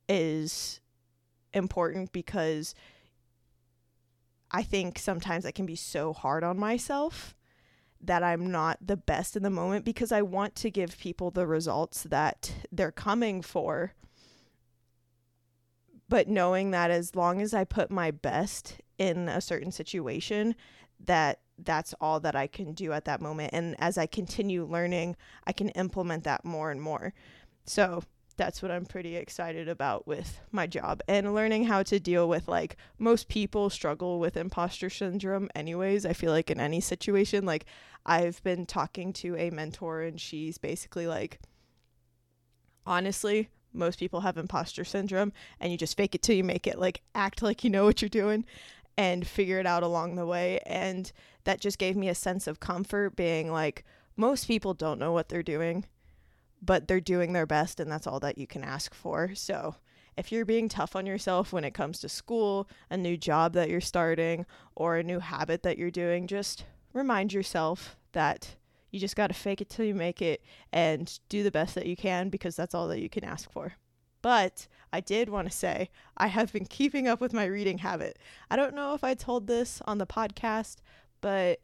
is 0.10 0.80
important 1.54 2.12
because 2.12 2.76
I 4.52 4.64
think 4.64 5.00
sometimes 5.00 5.46
I 5.46 5.52
can 5.52 5.66
be 5.66 5.76
so 5.76 6.14
hard 6.14 6.44
on 6.44 6.58
myself 6.58 7.36
that 8.02 8.24
I'm 8.24 8.52
not 8.52 8.78
the 8.86 8.98
best 8.98 9.36
in 9.36 9.44
the 9.44 9.50
moment 9.50 9.84
because 9.84 10.12
I 10.12 10.22
want 10.22 10.56
to 10.56 10.70
give 10.70 10.98
people 10.98 11.32
the 11.32 11.48
results 11.48 12.04
that 12.04 12.54
they're 12.72 12.92
coming 12.92 13.42
for. 13.42 13.94
But 16.08 16.28
knowing 16.28 16.72
that 16.72 16.92
as 16.92 17.16
long 17.16 17.42
as 17.42 17.54
I 17.54 17.64
put 17.64 17.90
my 17.90 18.12
best 18.12 18.80
in 18.98 19.30
a 19.30 19.42
certain 19.42 19.72
situation, 19.72 20.56
that 21.06 21.40
that's 21.58 21.94
all 22.02 22.20
that 22.22 22.36
I 22.36 22.48
can 22.48 22.74
do 22.74 22.92
at 22.92 23.06
that 23.06 23.22
moment. 23.22 23.52
And 23.54 23.76
as 23.80 23.98
I 23.98 24.06
continue 24.06 24.66
learning, 24.66 25.16
I 25.46 25.52
can 25.52 25.70
implement 25.70 26.24
that 26.26 26.44
more 26.46 26.72
and 26.72 26.82
more. 26.82 27.14
So 27.66 28.04
that's 28.38 28.62
what 28.62 28.72
I'm 28.72 28.86
pretty 28.86 29.16
excited 29.16 29.70
about 29.70 30.08
with 30.08 30.42
my 30.52 30.68
job 30.68 31.02
and 31.08 31.34
learning 31.34 31.66
how 31.66 31.84
to 31.84 32.00
deal 32.00 32.28
with 32.28 32.48
like 32.48 32.76
most 33.00 33.30
people 33.30 33.70
struggle 33.70 34.20
with 34.20 34.36
imposter 34.36 34.90
syndrome 34.90 35.50
anyways. 35.56 36.06
I 36.06 36.14
feel 36.14 36.32
like 36.32 36.52
in 36.52 36.60
any 36.60 36.82
situation 36.82 37.46
like 37.46 37.66
I've 38.06 38.44
been 38.44 38.66
talking 38.66 39.14
to 39.14 39.38
a 39.38 39.50
mentor 39.52 40.02
and 40.02 40.20
she's 40.20 40.58
basically 40.58 41.08
like 41.08 41.40
honestly 42.86 43.50
most 43.74 44.00
people 44.00 44.22
have 44.22 44.38
imposter 44.38 44.84
syndrome 44.84 45.34
and 45.60 45.72
you 45.72 45.78
just 45.78 45.98
fake 45.98 46.16
it 46.16 46.22
till 46.22 46.36
you 46.36 46.44
make 46.44 46.68
it 46.68 46.80
like 46.80 47.02
act 47.14 47.42
like 47.42 47.64
you 47.64 47.70
know 47.70 47.86
what 47.86 48.02
you're 48.02 48.10
doing 48.10 48.46
and 48.98 49.28
figure 49.28 49.60
it 49.60 49.66
out 49.66 49.84
along 49.84 50.16
the 50.16 50.26
way. 50.26 50.60
And 50.66 51.12
that 51.44 51.60
just 51.60 51.78
gave 51.78 51.96
me 51.96 52.10
a 52.10 52.16
sense 52.16 52.48
of 52.48 52.60
comfort 52.60 53.16
being 53.16 53.52
like, 53.52 53.84
most 54.16 54.48
people 54.48 54.74
don't 54.74 55.00
know 55.00 55.12
what 55.12 55.30
they're 55.30 55.44
doing, 55.44 55.86
but 56.62 56.88
they're 56.88 57.02
doing 57.02 57.34
their 57.34 57.46
best, 57.46 57.80
and 57.80 57.92
that's 57.92 58.08
all 58.08 58.20
that 58.22 58.38
you 58.38 58.48
can 58.48 58.64
ask 58.64 58.94
for. 58.94 59.36
So, 59.36 59.76
if 60.18 60.32
you're 60.32 60.46
being 60.46 60.70
tough 60.70 60.96
on 60.96 61.06
yourself 61.06 61.52
when 61.52 61.66
it 61.66 61.74
comes 61.74 62.00
to 62.00 62.10
school, 62.10 62.70
a 62.90 62.96
new 62.96 63.18
job 63.18 63.52
that 63.54 63.70
you're 63.70 63.82
starting, 63.82 64.46
or 64.74 64.96
a 64.96 65.04
new 65.04 65.20
habit 65.20 65.64
that 65.64 65.78
you're 65.78 65.92
doing, 65.92 66.28
just 66.28 66.64
remind 66.94 67.34
yourself 67.34 67.98
that 68.14 68.56
you 68.92 69.00
just 69.00 69.18
got 69.18 69.28
to 69.28 69.34
fake 69.34 69.60
it 69.60 69.70
till 69.70 69.84
you 69.84 69.94
make 69.94 70.22
it 70.22 70.42
and 70.72 71.20
do 71.28 71.44
the 71.44 71.52
best 71.52 71.76
that 71.76 71.86
you 71.86 71.98
can 71.98 72.30
because 72.30 72.56
that's 72.56 72.74
all 72.74 72.88
that 72.88 73.02
you 73.02 73.10
can 73.10 73.26
ask 73.26 73.52
for. 73.52 73.74
But 74.26 74.66
I 74.92 75.02
did 75.02 75.30
want 75.30 75.52
to 75.52 75.56
say 75.56 75.92
I 76.18 76.26
have 76.26 76.52
been 76.52 76.66
keeping 76.66 77.08
up 77.08 77.22
with 77.22 77.32
my 77.32 77.46
reading 77.46 77.78
habit. 77.78 78.18
I 78.50 78.56
don't 78.56 78.74
know 78.74 78.96
if 78.96 79.04
I 79.04 79.14
told 79.14 79.46
this 79.46 79.84
on 79.86 80.00
the 80.00 80.08
podcast, 80.08 80.78
but 81.22 81.60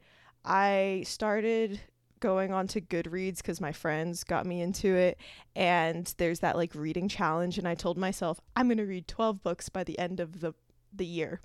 I 0.45 1.01
started 1.07 1.81
going 2.19 2.53
on 2.53 2.67
to 2.67 2.79
Goodreads 2.79 3.37
because 3.37 3.61
my 3.61 3.71
friends 3.71 4.23
got 4.23 4.45
me 4.45 4.61
into 4.61 4.93
it. 4.93 5.17
And 5.55 6.13
there's 6.19 6.41
that 6.41 6.55
like 6.55 6.75
reading 6.75 7.07
challenge. 7.07 7.57
And 7.57 7.67
I 7.67 7.73
told 7.73 7.97
myself, 7.97 8.39
I'm 8.55 8.67
going 8.67 8.77
to 8.77 8.85
read 8.85 9.07
12 9.07 9.41
books 9.41 9.67
by 9.67 9.83
the 9.83 9.97
end 9.97 10.19
of 10.19 10.41
the, 10.41 10.53
the 10.93 11.07
year. 11.07 11.41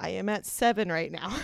I 0.00 0.08
am 0.08 0.30
at 0.30 0.46
seven 0.46 0.90
right 0.90 1.12
now. 1.12 1.36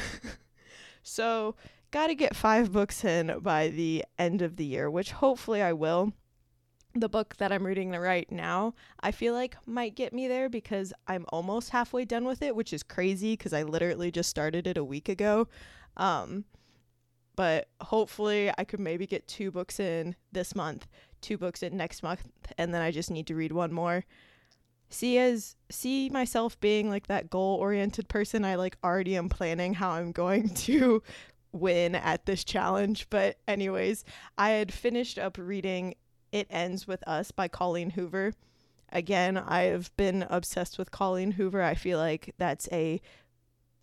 so, 1.03 1.57
got 1.91 2.07
to 2.07 2.15
get 2.15 2.35
five 2.35 2.73
books 2.73 3.05
in 3.05 3.39
by 3.41 3.69
the 3.69 4.07
end 4.19 4.41
of 4.41 4.57
the 4.57 4.65
year, 4.65 4.91
which 4.91 5.13
hopefully 5.13 5.61
I 5.61 5.75
will. 5.75 6.15
The 6.95 7.09
book 7.09 7.37
that 7.39 7.53
I'm 7.53 7.67
reading 7.67 7.91
right 7.91 8.31
now, 8.31 8.75
I 9.01 9.11
feel 9.11 9.35
like 9.35 9.57
might 9.67 9.97
get 9.97 10.13
me 10.13 10.29
there 10.29 10.49
because 10.49 10.93
I'm 11.09 11.27
almost 11.31 11.71
halfway 11.71 12.05
done 12.05 12.25
with 12.25 12.41
it, 12.41 12.55
which 12.55 12.73
is 12.73 12.83
crazy 12.83 13.33
because 13.33 13.53
I 13.53 13.65
literally 13.65 14.11
just 14.11 14.31
started 14.31 14.67
it 14.67 14.77
a 14.77 14.85
week 14.85 15.09
ago. 15.09 15.49
Um, 15.97 16.45
but 17.37 17.69
hopefully, 17.81 18.53
I 18.57 18.65
could 18.65 18.79
maybe 18.79 19.07
get 19.07 19.27
two 19.27 19.51
books 19.51 19.81
in 19.81 20.15
this 20.31 20.55
month, 20.55 20.87
two 21.21 21.37
books 21.37 21.63
in 21.65 21.77
next 21.77 22.03
month, 22.03 22.29
and 22.59 22.73
then 22.73 22.81
I 22.81 22.93
just 22.93 23.11
need 23.11 23.27
to 23.27 23.35
read 23.35 23.53
one 23.53 23.73
more. 23.73 24.05
See 24.89 25.19
as 25.19 25.57
see 25.71 26.09
myself 26.11 26.61
being 26.61 26.89
like 26.89 27.09
that 27.09 27.29
goal 27.29 27.57
oriented 27.57 28.09
person. 28.09 28.45
I 28.45 28.55
like 28.55 28.77
already 28.85 29.17
am 29.17 29.29
planning 29.29 29.75
how 29.75 29.91
I'm 29.91 30.13
going 30.13 30.49
to 30.55 31.03
win 31.51 31.97
at 31.97 32.27
this 32.27 32.45
challenge. 32.45 33.09
But 33.11 33.39
anyways, 33.49 34.05
I 34.39 34.51
had 34.51 34.73
finished 34.73 35.19
up 35.19 35.37
reading 35.39 35.95
it 36.35 36.49
Ends 36.51 36.89
With 36.89 37.07
Us 37.07 37.31
by 37.31 37.47
Colleen 37.47 37.91
Hoover. 37.91 38.35
Again, 38.91 39.39
I've 39.39 39.97
been 39.97 40.27
obsessed 40.29 40.79
with 40.79 40.91
Colleen 40.91 41.31
Hoover. 41.31 41.63
I 41.63 41.75
feel 41.75 41.97
like 41.97 42.35
that's 42.39 42.69
a, 42.73 43.01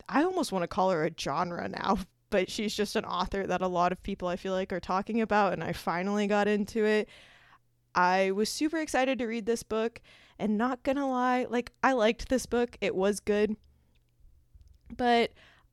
I 0.09 0.23
almost 0.23 0.51
want 0.51 0.63
to 0.63 0.67
call 0.67 0.91
her 0.91 1.05
a 1.05 1.11
genre 1.17 1.69
now, 1.69 1.99
but 2.29 2.51
she's 2.51 2.75
just 2.75 2.97
an 2.97 3.05
author 3.05 3.47
that 3.47 3.61
a 3.61 3.67
lot 3.67 3.93
of 3.93 4.03
people 4.03 4.27
I 4.27 4.35
feel 4.35 4.51
like 4.51 4.73
are 4.73 4.81
talking 4.81 5.21
about, 5.21 5.53
and 5.53 5.63
I 5.63 5.71
finally 5.71 6.27
got 6.27 6.49
into 6.49 6.85
it. 6.85 7.07
I 7.95 8.31
was 8.31 8.49
super 8.49 8.79
excited 8.79 9.17
to 9.19 9.27
read 9.27 9.45
this 9.45 9.63
book, 9.63 10.01
and 10.37 10.57
not 10.57 10.83
gonna 10.83 11.09
lie, 11.09 11.47
like, 11.49 11.71
I 11.81 11.93
liked 11.93 12.27
this 12.27 12.45
book. 12.45 12.77
It 12.81 12.95
was 12.95 13.21
good. 13.21 13.55
But 14.97 15.31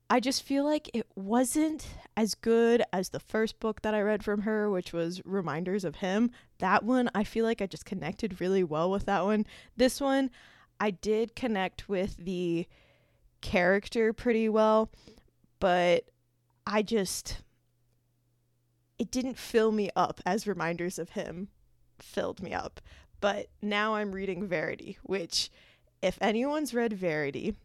I 0.09 0.19
just 0.19 0.41
feel 0.43 0.63
like 0.65 0.89
it 0.93 1.05
wasn't 1.15 1.87
as 2.17 2.33
good 2.33 2.83
as 2.91 3.09
the 3.09 3.19
first 3.19 3.59
book 3.59 3.83
that 3.83 3.93
I 3.93 4.01
read 4.01 4.23
from 4.23 4.41
her, 4.41 4.69
which 4.69 4.91
was 4.91 5.21
Reminders 5.23 5.85
of 5.85 5.97
Him. 5.97 6.31
That 6.57 6.83
one, 6.83 7.09
I 7.13 7.23
feel 7.23 7.45
like 7.45 7.61
I 7.61 7.67
just 7.67 7.85
connected 7.85 8.41
really 8.41 8.63
well 8.63 8.89
with 8.89 9.05
that 9.05 9.23
one. 9.23 9.45
This 9.77 10.01
one, 10.01 10.31
I 10.79 10.91
did 10.91 11.35
connect 11.35 11.87
with 11.87 12.17
the 12.17 12.67
character 13.41 14.11
pretty 14.11 14.49
well, 14.49 14.89
but 15.59 16.05
I 16.65 16.81
just 16.81 17.41
it 18.97 19.11
didn't 19.11 19.37
fill 19.37 19.71
me 19.71 19.89
up 19.95 20.19
as 20.25 20.47
Reminders 20.47 20.99
of 20.99 21.11
Him 21.11 21.49
filled 21.99 22.41
me 22.41 22.53
up. 22.53 22.81
But 23.21 23.47
now 23.61 23.95
I'm 23.95 24.11
reading 24.11 24.47
Verity, 24.47 24.97
which 25.03 25.51
if 26.01 26.17
anyone's 26.19 26.73
read 26.73 26.93
Verity, 26.93 27.55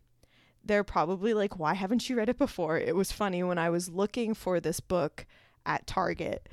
they're 0.65 0.85
probably 0.85 1.35
like, 1.35 1.59
why 1.59 1.75
haven't 1.75 2.09
you 2.09 2.17
read 2.17 2.29
it 2.29 2.39
before? 2.39 2.79
It 2.79 2.97
was 2.97 3.13
funny 3.13 3.43
when 3.43 3.59
I 3.59 3.71
was 3.71 3.89
looking 3.89 4.35
for 4.35 4.61
this 4.61 4.81
book 4.81 5.27
at 5.67 5.87
Target. 5.87 6.49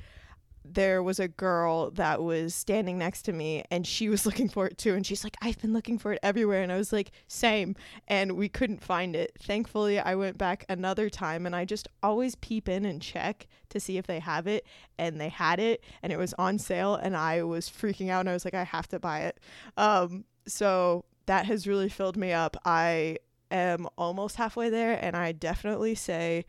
There 0.64 1.02
was 1.02 1.18
a 1.18 1.26
girl 1.26 1.90
that 1.92 2.22
was 2.22 2.54
standing 2.54 2.96
next 2.96 3.22
to 3.22 3.32
me 3.32 3.64
and 3.70 3.86
she 3.86 4.08
was 4.08 4.24
looking 4.26 4.48
for 4.48 4.66
it 4.66 4.78
too. 4.78 4.94
And 4.94 5.04
she's 5.04 5.24
like, 5.24 5.36
I've 5.42 5.60
been 5.60 5.72
looking 5.72 5.98
for 5.98 6.12
it 6.12 6.20
everywhere. 6.22 6.62
And 6.62 6.70
I 6.70 6.76
was 6.76 6.92
like, 6.92 7.10
same. 7.26 7.74
And 8.06 8.32
we 8.32 8.48
couldn't 8.48 8.84
find 8.84 9.16
it. 9.16 9.32
Thankfully, 9.40 9.98
I 9.98 10.14
went 10.14 10.38
back 10.38 10.64
another 10.68 11.10
time 11.10 11.46
and 11.46 11.56
I 11.56 11.64
just 11.64 11.88
always 12.02 12.34
peep 12.36 12.68
in 12.68 12.84
and 12.84 13.02
check 13.02 13.46
to 13.70 13.80
see 13.80 13.98
if 13.98 14.06
they 14.06 14.20
have 14.20 14.46
it. 14.46 14.66
And 14.98 15.20
they 15.20 15.30
had 15.30 15.58
it 15.58 15.82
and 16.02 16.12
it 16.12 16.18
was 16.18 16.34
on 16.34 16.58
sale. 16.58 16.94
And 16.94 17.16
I 17.16 17.42
was 17.42 17.68
freaking 17.68 18.10
out 18.10 18.20
and 18.20 18.28
I 18.28 18.34
was 18.34 18.44
like, 18.44 18.54
I 18.54 18.64
have 18.64 18.88
to 18.88 19.00
buy 19.00 19.22
it. 19.22 19.40
Um, 19.76 20.24
so 20.46 21.04
that 21.26 21.46
has 21.46 21.66
really 21.66 21.88
filled 21.88 22.16
me 22.16 22.32
up. 22.32 22.56
I 22.64 23.18
am 23.54 23.86
almost 23.96 24.36
halfway 24.36 24.70
there, 24.70 24.98
and 25.00 25.16
I 25.16 25.32
definitely 25.32 25.94
say 25.94 26.44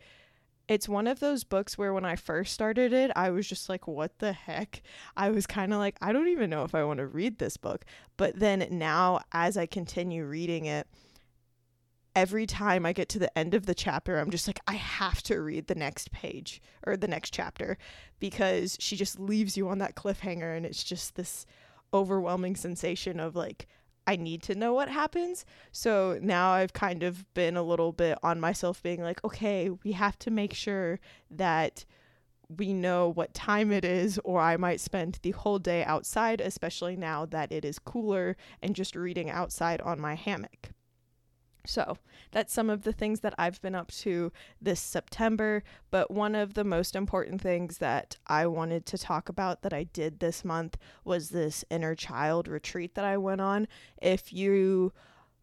it's 0.66 0.88
one 0.88 1.06
of 1.06 1.20
those 1.20 1.44
books 1.44 1.76
where 1.76 1.92
when 1.92 2.04
I 2.04 2.16
first 2.16 2.52
started 2.54 2.92
it, 2.92 3.10
I 3.14 3.30
was 3.30 3.46
just 3.46 3.68
like, 3.68 3.86
what 3.86 4.18
the 4.18 4.32
heck? 4.32 4.82
I 5.16 5.30
was 5.30 5.46
kind 5.46 5.72
of 5.72 5.78
like, 5.78 5.96
I 6.00 6.12
don't 6.12 6.28
even 6.28 6.48
know 6.48 6.64
if 6.64 6.74
I 6.74 6.84
want 6.84 6.98
to 6.98 7.06
read 7.06 7.38
this 7.38 7.56
book. 7.56 7.84
But 8.16 8.38
then 8.38 8.66
now, 8.70 9.20
as 9.32 9.56
I 9.56 9.66
continue 9.66 10.24
reading 10.24 10.64
it, 10.64 10.86
every 12.16 12.46
time 12.46 12.86
I 12.86 12.92
get 12.92 13.08
to 13.10 13.18
the 13.18 13.36
end 13.36 13.52
of 13.54 13.66
the 13.66 13.74
chapter, 13.74 14.18
I'm 14.18 14.30
just 14.30 14.46
like, 14.46 14.60
I 14.66 14.74
have 14.74 15.22
to 15.24 15.40
read 15.40 15.66
the 15.66 15.74
next 15.74 16.12
page 16.12 16.62
or 16.86 16.96
the 16.96 17.08
next 17.08 17.34
chapter 17.34 17.76
because 18.18 18.78
she 18.80 18.96
just 18.96 19.20
leaves 19.20 19.56
you 19.56 19.68
on 19.68 19.78
that 19.78 19.96
cliffhanger. 19.96 20.56
And 20.56 20.64
it's 20.64 20.84
just 20.84 21.16
this 21.16 21.44
overwhelming 21.92 22.56
sensation 22.56 23.20
of 23.20 23.36
like, 23.36 23.68
I 24.06 24.16
need 24.16 24.42
to 24.44 24.54
know 24.54 24.74
what 24.74 24.88
happens. 24.88 25.44
So 25.72 26.18
now 26.20 26.50
I've 26.52 26.72
kind 26.72 27.02
of 27.02 27.32
been 27.34 27.56
a 27.56 27.62
little 27.62 27.92
bit 27.92 28.18
on 28.22 28.40
myself 28.40 28.82
being 28.82 29.02
like, 29.02 29.24
okay, 29.24 29.70
we 29.70 29.92
have 29.92 30.18
to 30.20 30.30
make 30.30 30.54
sure 30.54 31.00
that 31.30 31.84
we 32.48 32.74
know 32.74 33.08
what 33.08 33.32
time 33.32 33.72
it 33.72 33.84
is, 33.84 34.20
or 34.22 34.40
I 34.40 34.56
might 34.58 34.80
spend 34.80 35.18
the 35.22 35.30
whole 35.30 35.58
day 35.58 35.82
outside, 35.84 36.40
especially 36.40 36.96
now 36.96 37.24
that 37.26 37.50
it 37.50 37.64
is 37.64 37.78
cooler 37.78 38.36
and 38.62 38.76
just 38.76 38.94
reading 38.94 39.30
outside 39.30 39.80
on 39.80 40.00
my 40.00 40.14
hammock. 40.14 40.70
So, 41.66 41.98
that's 42.30 42.52
some 42.52 42.68
of 42.68 42.82
the 42.82 42.92
things 42.92 43.20
that 43.20 43.34
I've 43.38 43.60
been 43.62 43.74
up 43.74 43.90
to 43.92 44.32
this 44.60 44.80
September. 44.80 45.62
But 45.90 46.10
one 46.10 46.34
of 46.34 46.54
the 46.54 46.64
most 46.64 46.94
important 46.94 47.40
things 47.40 47.78
that 47.78 48.16
I 48.26 48.46
wanted 48.46 48.86
to 48.86 48.98
talk 48.98 49.28
about 49.28 49.62
that 49.62 49.72
I 49.72 49.84
did 49.84 50.20
this 50.20 50.44
month 50.44 50.76
was 51.04 51.30
this 51.30 51.64
inner 51.70 51.94
child 51.94 52.48
retreat 52.48 52.94
that 52.94 53.04
I 53.04 53.16
went 53.16 53.40
on. 53.40 53.68
If 54.02 54.32
you 54.32 54.92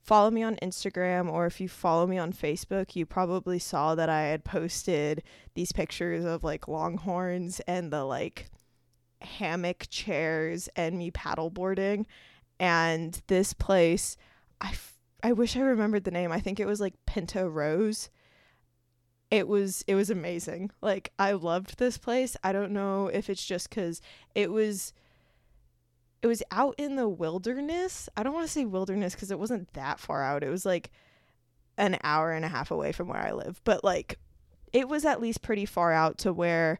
follow 0.02 0.32
me 0.32 0.44
on 0.44 0.58
Instagram 0.58 1.32
or 1.32 1.46
if 1.46 1.62
you 1.62 1.70
follow 1.70 2.08
me 2.08 2.18
on 2.18 2.34
Facebook, 2.34 2.96
you 2.96 3.06
probably 3.06 3.60
saw 3.60 3.96
that 3.96 4.10
I 4.10 4.24
had 4.24 4.44
posted 4.44 5.24
these 5.54 5.72
pictures 5.72 6.26
of 6.26 6.44
like 6.44 6.68
longhorns 6.68 7.60
and 7.62 7.92
the 7.92 8.04
like 8.04 8.50
hammock 9.22 9.88
chairs 9.90 10.70
and 10.76 10.98
me 10.98 11.12
paddleboarding. 11.12 12.06
And 12.60 13.20
this 13.28 13.54
place, 13.54 14.18
I 14.60 14.72
I 15.24 15.34
wish 15.34 15.56
I 15.56 15.62
remembered 15.62 16.04
the 16.04 16.12
name. 16.12 16.32
I 16.32 16.40
think 16.40 16.60
it 16.60 16.66
was 16.66 16.82
like 16.82 16.94
Pinto 17.06 17.48
Rose. 17.48 18.10
It 19.30 19.48
was 19.48 19.84
it 19.88 19.96
was 19.96 20.10
amazing. 20.10 20.72
Like 20.82 21.12
I 21.18 21.34
loved 21.34 21.78
this 21.78 21.98
place. 21.98 22.36
I 22.44 22.52
don't 22.52 22.72
know 22.72 23.08
if 23.08 23.30
it's 23.30 23.46
just 23.46 23.70
cuz 23.70 24.02
it 24.36 24.52
was 24.52 24.94
it 26.22 26.28
was 26.28 26.44
out 26.52 26.76
in 26.78 26.96
the 26.96 27.08
wilderness. 27.08 28.10
I 28.18 28.24
don't 28.24 28.34
want 28.34 28.46
to 28.46 28.52
say 28.52 28.66
wilderness 28.66 29.16
cuz 29.16 29.32
it 29.32 29.40
wasn't 29.40 29.74
that 29.74 30.00
far 30.00 30.24
out. 30.24 30.44
It 30.44 30.50
was 30.50 30.66
like 30.66 30.92
an 31.78 31.98
hour 32.04 32.32
and 32.32 32.44
a 32.44 32.50
half 32.50 32.72
away 32.72 32.92
from 32.92 33.08
where 33.08 33.26
I 33.26 33.32
live, 33.32 33.62
but 33.64 33.84
like 33.84 34.20
it 34.74 34.88
was 34.90 35.06
at 35.06 35.22
least 35.22 35.42
pretty 35.42 35.66
far 35.66 35.92
out 35.92 36.18
to 36.20 36.34
where 36.34 36.80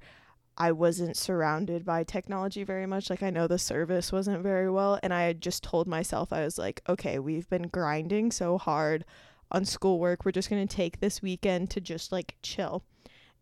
I 0.62 0.74
wasn't 0.74 1.18
surrounded 1.18 1.84
by 1.84 2.04
technology 2.04 2.64
very 2.64 2.86
much. 2.86 3.10
Like, 3.10 3.24
I 3.24 3.32
know 3.32 3.48
the 3.48 3.58
service 3.58 4.12
wasn't 4.12 4.44
very 4.44 4.70
well. 4.70 5.00
And 5.02 5.12
I 5.12 5.24
had 5.24 5.42
just 5.42 5.64
told 5.64 5.88
myself, 5.88 6.32
I 6.32 6.44
was 6.44 6.60
like, 6.60 6.84
okay, 6.88 7.18
we've 7.18 7.50
been 7.50 7.68
grinding 7.68 8.32
so 8.32 8.60
hard 8.60 9.04
on 9.52 9.66
schoolwork. 9.66 10.24
We're 10.24 10.34
just 10.34 10.52
going 10.52 10.68
to 10.68 10.76
take 10.76 11.00
this 11.00 11.20
weekend 11.20 11.72
to 11.72 11.82
just 11.82 12.12
like 12.12 12.36
chill. 12.44 12.84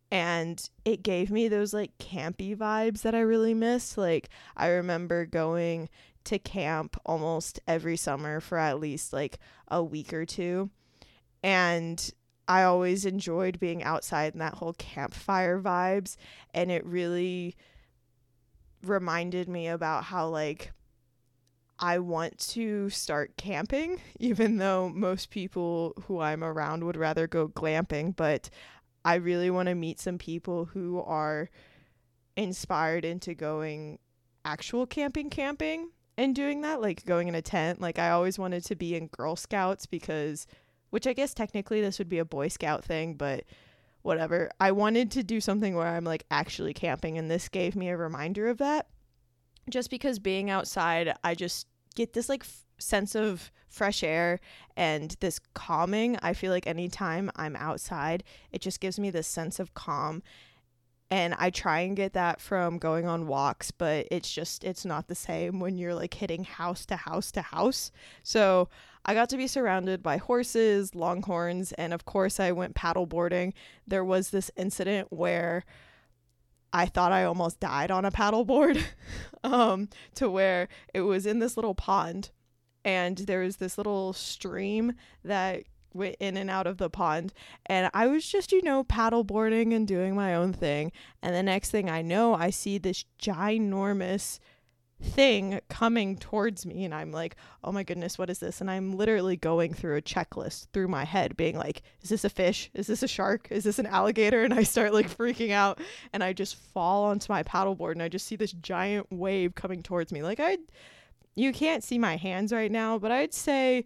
And 0.10 0.70
it 0.86 1.04
gave 1.04 1.30
me 1.30 1.50
those 1.50 1.74
like 1.74 1.92
campy 1.98 2.56
vibes 2.56 3.02
that 3.02 3.14
I 3.14 3.20
really 3.20 3.54
miss. 3.54 3.98
Like, 3.98 4.30
I 4.56 4.70
remember 4.70 5.26
going 5.26 5.90
to 6.24 6.40
camp 6.40 6.96
almost 7.06 7.60
every 7.68 7.98
summer 7.98 8.40
for 8.40 8.58
at 8.58 8.80
least 8.80 9.12
like 9.12 9.40
a 9.68 9.84
week 9.84 10.14
or 10.14 10.26
two. 10.26 10.70
And 11.44 12.14
I 12.50 12.64
always 12.64 13.06
enjoyed 13.06 13.60
being 13.60 13.84
outside 13.84 14.34
and 14.34 14.42
that 14.42 14.56
whole 14.56 14.74
campfire 14.74 15.62
vibes. 15.62 16.18
And 16.52 16.72
it 16.72 16.84
really 16.84 17.56
reminded 18.84 19.48
me 19.48 19.68
about 19.68 20.06
how, 20.06 20.28
like, 20.30 20.72
I 21.78 22.00
want 22.00 22.40
to 22.50 22.90
start 22.90 23.38
camping, 23.38 24.02
even 24.20 24.58
though 24.58 24.90
most 24.90 25.30
people 25.30 25.94
who 26.08 26.20
I'm 26.20 26.44
around 26.44 26.84
would 26.84 26.98
rather 26.98 27.28
go 27.28 27.48
glamping. 27.48 28.16
But 28.16 28.50
I 29.06 29.16
really 29.16 29.52
want 29.52 29.70
to 29.70 29.76
meet 29.76 30.00
some 30.00 30.18
people 30.18 30.66
who 30.66 31.02
are 31.04 31.52
inspired 32.36 33.06
into 33.06 33.36
going 33.36 34.00
actual 34.44 34.88
camping, 34.88 35.30
camping 35.30 35.92
and 36.18 36.36
doing 36.36 36.62
that, 36.62 36.82
like 36.82 37.06
going 37.06 37.28
in 37.28 37.36
a 37.36 37.44
tent. 37.44 37.80
Like, 37.80 38.00
I 38.00 38.10
always 38.10 38.40
wanted 38.40 38.66
to 38.66 38.76
be 38.76 38.96
in 38.96 39.06
Girl 39.08 39.36
Scouts 39.36 39.86
because 39.86 40.48
which 40.90 41.08
I 41.08 41.14
guess 41.14 41.34
technically 41.34 41.82
this 41.82 42.00
would 42.00 42.10
be 42.10 42.20
a 42.20 42.26
Boy 42.26 42.48
Scout 42.48 42.84
thing, 42.84 43.16
but 43.16 43.44
whatever. 44.02 44.50
I 44.60 44.72
wanted 44.72 45.12
to 45.12 45.24
do 45.24 45.42
something 45.42 45.76
where 45.76 45.88
I'm 45.88 46.06
like 46.06 46.26
actually 46.32 46.74
camping, 46.74 47.18
and 47.18 47.30
this 47.30 47.50
gave 47.50 47.76
me 47.76 47.90
a 47.90 47.98
reminder 47.98 48.48
of 48.48 48.58
that. 48.60 48.88
Just 49.70 49.90
because 49.90 50.20
being 50.20 50.50
outside, 50.50 51.14
I 51.24 51.36
just 51.36 51.68
get 51.96 52.14
this 52.14 52.30
like 52.30 52.44
f- 52.44 52.66
sense 52.78 53.16
of 53.16 53.52
fresh 53.68 54.04
air 54.04 54.40
and 54.76 55.16
this 55.20 55.40
calming. 55.54 56.18
I 56.22 56.34
feel 56.34 56.52
like 56.52 56.66
anytime 56.66 57.30
I'm 57.36 57.56
outside, 57.56 58.24
it 58.52 58.62
just 58.62 58.80
gives 58.80 59.00
me 59.00 59.12
this 59.12 59.28
sense 59.28 59.60
of 59.60 59.74
calm. 59.74 60.24
And 61.12 61.36
I 61.40 61.50
try 61.50 61.80
and 61.82 61.96
get 61.96 62.14
that 62.14 62.40
from 62.40 62.78
going 62.78 63.08
on 63.08 63.26
walks, 63.28 63.72
but 63.72 64.08
it's 64.12 64.32
just, 64.32 64.64
it's 64.64 64.86
not 64.86 65.08
the 65.08 65.16
same 65.16 65.60
when 65.60 65.78
you're 65.78 65.96
like 65.96 66.14
hitting 66.14 66.44
house 66.44 66.86
to 66.88 66.96
house 66.96 67.32
to 67.32 67.42
house. 67.42 67.92
So 68.22 68.70
I 69.06 69.14
got 69.14 69.30
to 69.30 69.38
be 69.38 69.48
surrounded 69.48 70.04
by 70.04 70.18
horses, 70.18 70.94
longhorns, 70.94 71.72
and 71.74 71.94
of 71.94 72.06
course, 72.06 72.40
I 72.40 72.52
went 72.52 72.76
paddleboarding. 72.76 73.54
There 73.88 74.04
was 74.04 74.30
this 74.30 74.52
incident 74.56 75.08
where 75.10 75.66
I 76.72 76.86
thought 76.86 77.12
I 77.12 77.24
almost 77.24 77.60
died 77.60 77.92
on 77.92 78.06
a 78.06 78.12
paddleboard 78.12 78.82
um, 79.44 79.90
to 80.16 80.30
where 80.30 80.68
it 80.94 81.02
was 81.02 81.26
in 81.26 81.40
this 81.40 81.58
little 81.58 81.76
pond 81.76 82.30
and 82.86 83.18
there 83.18 83.42
was 83.42 83.58
this 83.58 83.78
little 83.78 84.14
stream 84.14 84.94
that 85.24 85.64
went 85.94 86.16
in 86.20 86.38
and 86.38 86.50
out 86.50 86.68
of 86.68 86.78
the 86.78 86.90
pond 86.90 87.34
and 87.66 87.90
I 87.94 88.08
was 88.08 88.26
just 88.26 88.52
you 88.52 88.62
know 88.62 88.84
paddleboarding 88.84 89.76
and 89.76 89.88
doing 89.88 90.16
my 90.16 90.36
own 90.36 90.54
thing 90.54 90.92
and 91.22 91.36
the 91.36 91.42
next 91.42 91.72
thing 91.72 91.90
I 91.90 92.04
know 92.04 92.36
I 92.36 92.52
see 92.52 92.78
this 92.78 93.06
ginormous 93.20 94.40
thing 95.02 95.62
coming 95.70 96.18
towards 96.18 96.66
me 96.66 96.84
and 96.86 96.94
I'm 96.94 97.12
like, 97.12 97.36
"Oh 97.64 97.72
my 97.72 97.84
goodness, 97.84 98.18
what 98.18 98.30
is 98.30 98.40
this?" 98.40 98.62
And 98.62 98.70
I'm 98.70 98.94
literally 98.94 99.38
going 99.38 99.74
through 99.74 99.96
a 99.98 100.02
checklist 100.02 100.68
through 100.74 100.88
my 100.88 101.06
head 101.06 101.38
being 101.38 101.58
like, 101.58 101.82
"Is 102.02 102.10
this 102.10 102.26
a 102.26 102.30
fish? 102.30 102.70
Is 102.74 102.88
this 102.88 103.04
a 103.04 103.08
shark? 103.08 103.48
Is 103.52 103.64
this 103.64 103.80
an 103.80 103.86
alligator?" 103.86 104.44
And 104.44 104.54
I 104.54 104.64
start 104.64 104.94
like 104.94 105.10
freaking 105.10 105.52
out 105.52 105.80
and 106.14 106.24
I 106.24 106.34
just 106.34 106.56
fall 106.56 107.06
onto 107.06 107.32
my 107.32 107.44
paddleboard 107.44 107.94
and 107.94 108.04
I 108.04 108.10
just 108.10 108.28
see 108.28 108.36
this 108.36 108.52
giant 108.54 109.08
wave 109.12 109.56
coming 109.56 109.84
towards 109.84 110.12
me. 110.12 110.22
Like 110.24 110.40
I 110.40 110.58
you 111.36 111.54
can't 111.54 111.84
see 111.84 111.98
my 111.98 112.18
hands 112.18 112.52
right 112.52 112.72
now, 112.72 113.00
but 113.00 113.12
I'd 113.12 113.34
say 113.34 113.86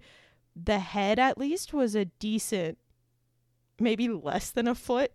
the 0.56 0.80
head 0.80 1.20
at 1.20 1.38
least 1.38 1.74
was 1.74 1.96
a 1.96 2.06
decent 2.06 2.78
maybe 3.80 4.08
less 4.08 4.50
than 4.52 4.68
a 4.68 4.76
foot. 4.76 5.12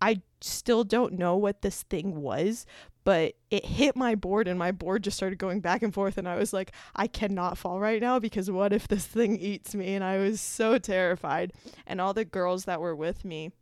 I 0.00 0.22
still 0.40 0.84
don't 0.84 1.14
know 1.14 1.36
what 1.36 1.62
this 1.62 1.82
thing 1.82 2.20
was, 2.20 2.66
but 3.06 3.34
it 3.52 3.64
hit 3.64 3.94
my 3.94 4.16
board 4.16 4.48
and 4.48 4.58
my 4.58 4.72
board 4.72 5.04
just 5.04 5.16
started 5.16 5.38
going 5.38 5.60
back 5.60 5.80
and 5.80 5.94
forth 5.94 6.18
and 6.18 6.28
I 6.28 6.34
was 6.34 6.52
like 6.52 6.72
I 6.96 7.06
cannot 7.06 7.56
fall 7.56 7.78
right 7.78 8.02
now 8.02 8.18
because 8.18 8.50
what 8.50 8.72
if 8.72 8.88
this 8.88 9.06
thing 9.06 9.38
eats 9.38 9.76
me? 9.76 9.94
And 9.94 10.02
I 10.02 10.18
was 10.18 10.40
so 10.40 10.76
terrified. 10.76 11.52
And 11.86 12.00
all 12.00 12.12
the 12.12 12.24
girls 12.24 12.64
that 12.64 12.80
were 12.80 12.96
with 12.96 13.24
me 13.24 13.52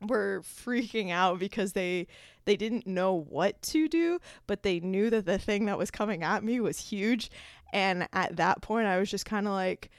were 0.00 0.42
freaking 0.44 1.10
out 1.10 1.40
because 1.40 1.72
they 1.72 2.06
they 2.44 2.54
didn't 2.54 2.86
know 2.86 3.12
what 3.28 3.60
to 3.62 3.88
do 3.88 4.20
but 4.46 4.62
they 4.62 4.78
knew 4.78 5.10
that 5.10 5.26
the 5.26 5.38
thing 5.38 5.64
that 5.64 5.76
was 5.76 5.90
coming 5.90 6.22
at 6.22 6.44
me 6.44 6.60
was 6.60 6.78
huge. 6.78 7.32
And 7.72 8.06
at 8.12 8.36
that 8.36 8.62
point 8.62 8.86
I 8.86 9.00
was 9.00 9.10
just 9.10 9.26
kind 9.26 9.48
of 9.48 9.54
like 9.54 9.90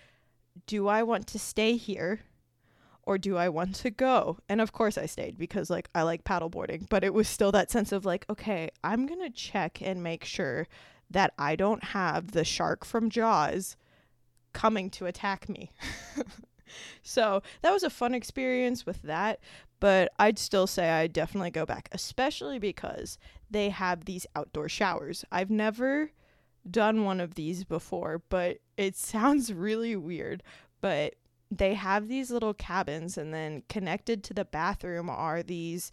do 0.67 0.88
I 0.88 1.04
want 1.04 1.28
to 1.28 1.38
stay 1.38 1.76
here 1.76 2.21
or 3.05 3.17
do 3.17 3.37
I 3.37 3.49
want 3.49 3.75
to 3.75 3.89
go? 3.89 4.37
And 4.49 4.61
of 4.61 4.71
course 4.71 4.97
I 4.97 5.05
stayed 5.05 5.37
because 5.37 5.69
like 5.69 5.89
I 5.93 6.03
like 6.03 6.23
paddleboarding, 6.23 6.87
but 6.89 7.03
it 7.03 7.13
was 7.13 7.27
still 7.27 7.51
that 7.51 7.71
sense 7.71 7.91
of 7.91 8.05
like, 8.05 8.25
okay, 8.29 8.69
I'm 8.83 9.05
going 9.05 9.21
to 9.21 9.29
check 9.29 9.81
and 9.81 10.03
make 10.03 10.23
sure 10.23 10.67
that 11.09 11.33
I 11.37 11.55
don't 11.55 11.83
have 11.83 12.31
the 12.31 12.43
shark 12.43 12.85
from 12.85 13.09
Jaws 13.09 13.75
coming 14.53 14.89
to 14.91 15.05
attack 15.05 15.49
me. 15.49 15.71
so 17.03 17.41
that 17.61 17.71
was 17.71 17.83
a 17.83 17.89
fun 17.89 18.13
experience 18.13 18.85
with 18.85 19.01
that, 19.03 19.39
but 19.79 20.11
I'd 20.17 20.39
still 20.39 20.67
say 20.67 20.89
I 20.89 21.07
definitely 21.07 21.51
go 21.51 21.65
back, 21.65 21.89
especially 21.91 22.59
because 22.59 23.17
they 23.49 23.69
have 23.69 24.05
these 24.05 24.25
outdoor 24.35 24.69
showers. 24.69 25.25
I've 25.31 25.51
never 25.51 26.11
done 26.69 27.03
one 27.03 27.19
of 27.19 27.35
these 27.35 27.63
before, 27.63 28.21
but 28.29 28.57
it 28.77 28.95
sounds 28.95 29.53
really 29.53 29.95
weird. 29.95 30.43
But 30.81 31.15
they 31.57 31.73
have 31.73 32.07
these 32.07 32.31
little 32.31 32.53
cabins 32.53 33.17
and 33.17 33.33
then 33.33 33.63
connected 33.69 34.23
to 34.23 34.33
the 34.33 34.45
bathroom 34.45 35.09
are 35.09 35.43
these 35.43 35.91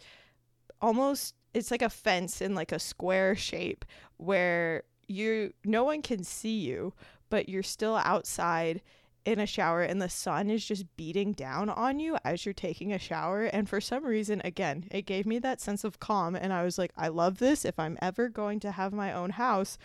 almost 0.81 1.35
it's 1.53 1.71
like 1.71 1.81
a 1.81 1.89
fence 1.89 2.41
in 2.41 2.55
like 2.55 2.71
a 2.71 2.79
square 2.79 3.35
shape 3.35 3.85
where 4.17 4.83
you 5.07 5.53
no 5.63 5.83
one 5.83 6.01
can 6.01 6.23
see 6.23 6.59
you 6.59 6.93
but 7.29 7.49
you're 7.49 7.63
still 7.63 7.95
outside 7.97 8.81
in 9.25 9.39
a 9.39 9.45
shower 9.45 9.83
and 9.83 10.01
the 10.01 10.09
sun 10.09 10.49
is 10.49 10.65
just 10.65 10.85
beating 10.97 11.31
down 11.31 11.69
on 11.69 11.99
you 11.99 12.17
as 12.23 12.45
you're 12.45 12.53
taking 12.53 12.91
a 12.91 12.97
shower. 12.97 13.43
And 13.43 13.69
for 13.69 13.79
some 13.79 14.05
reason 14.05 14.41
again 14.43 14.85
it 14.91 15.05
gave 15.05 15.25
me 15.25 15.39
that 15.39 15.61
sense 15.61 15.83
of 15.83 15.99
calm 15.99 16.35
and 16.35 16.51
I 16.51 16.63
was 16.63 16.77
like 16.77 16.91
I 16.97 17.07
love 17.09 17.37
this. 17.37 17.65
If 17.65 17.79
I'm 17.79 17.97
ever 18.01 18.29
going 18.29 18.59
to 18.61 18.71
have 18.71 18.93
my 18.93 19.13
own 19.13 19.31
house 19.31 19.77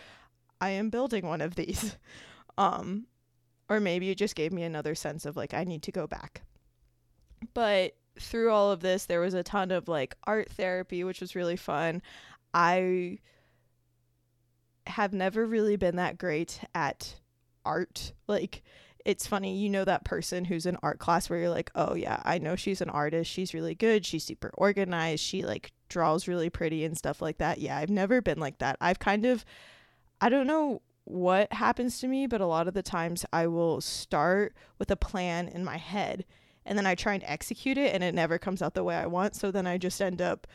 I 0.61 0.71
am 0.71 0.91
building 0.91 1.27
one 1.27 1.41
of 1.41 1.55
these. 1.55 1.97
Um 2.59 3.05
or 3.69 3.81
maybe 3.81 4.11
it 4.11 4.19
just 4.19 4.35
gave 4.35 4.53
me 4.53 4.63
another 4.63 4.95
sense 4.95 5.27
of 5.27 5.37
like, 5.37 5.55
I 5.55 5.65
need 5.65 5.83
to 5.85 5.93
go 5.93 6.07
back. 6.07 6.43
But 7.55 7.97
through 8.19 8.51
all 8.51 8.71
of 8.73 8.81
this, 8.81 9.07
there 9.07 9.21
was 9.21 9.35
a 9.35 9.43
ton 9.43 9.71
of 9.71 9.89
like 9.89 10.17
art 10.25 10.51
therapy, 10.51 11.05
which 11.05 11.21
was 11.21 11.37
really 11.37 11.57
fun. 11.57 12.03
I 12.55 13.19
have 14.87 15.13
never 15.13 15.45
really 15.47 15.77
been 15.77 15.97
that 15.97 16.17
great 16.19 16.61
at 16.75 17.17
art. 17.65 18.13
Like, 18.27 18.63
it's 19.05 19.27
funny, 19.27 19.57
you 19.57 19.69
know, 19.69 19.85
that 19.85 20.05
person 20.05 20.45
who's 20.45 20.67
in 20.67 20.77
art 20.83 20.99
class 20.99 21.29
where 21.31 21.39
you're 21.39 21.51
like, 21.51 21.71
oh, 21.75 21.95
yeah, 21.95 22.21
I 22.25 22.39
know 22.39 22.57
she's 22.57 22.81
an 22.81 22.91
artist. 22.91 23.31
She's 23.31 23.55
really 23.55 23.75
good. 23.75 24.05
She's 24.05 24.25
super 24.25 24.51
organized. 24.55 25.23
She 25.23 25.45
like 25.45 25.73
draws 25.89 26.27
really 26.27 26.51
pretty 26.51 26.85
and 26.85 26.97
stuff 26.97 27.23
like 27.23 27.39
that. 27.39 27.59
Yeah, 27.59 27.77
I've 27.77 27.91
never 27.91 28.21
been 28.21 28.41
like 28.41 28.59
that. 28.59 28.77
I've 28.81 28.99
kind 28.99 29.27
of, 29.27 29.45
I 30.21 30.29
don't 30.29 30.47
know 30.47 30.83
what 31.07 31.53
happens 31.53 32.01
to 32.01 32.09
me, 32.09 32.27
but 32.27 32.41
a 32.41 32.47
lot 32.47 32.67
of 32.67 32.75
the 32.75 32.83
times 32.83 33.25
I 33.33 33.47
will 33.47 33.81
start 33.81 34.55
with 34.79 34.91
a 34.91 34.97
plan 34.97 35.47
in 35.47 35.65
my 35.65 35.77
head 35.77 36.25
and 36.65 36.77
then 36.77 36.85
I 36.85 36.97
try 36.97 37.15
and 37.15 37.23
execute 37.25 37.79
it 37.79 37.95
and 37.95 38.03
it 38.03 38.13
never 38.13 38.39
comes 38.39 38.61
out 38.61 38.75
the 38.75 38.83
way 38.83 38.97
I 38.97 39.07
want. 39.07 39.37
So 39.37 39.53
then 39.53 39.69
I 39.69 39.79
just 39.79 40.03
end 40.03 40.21
up, 40.21 40.49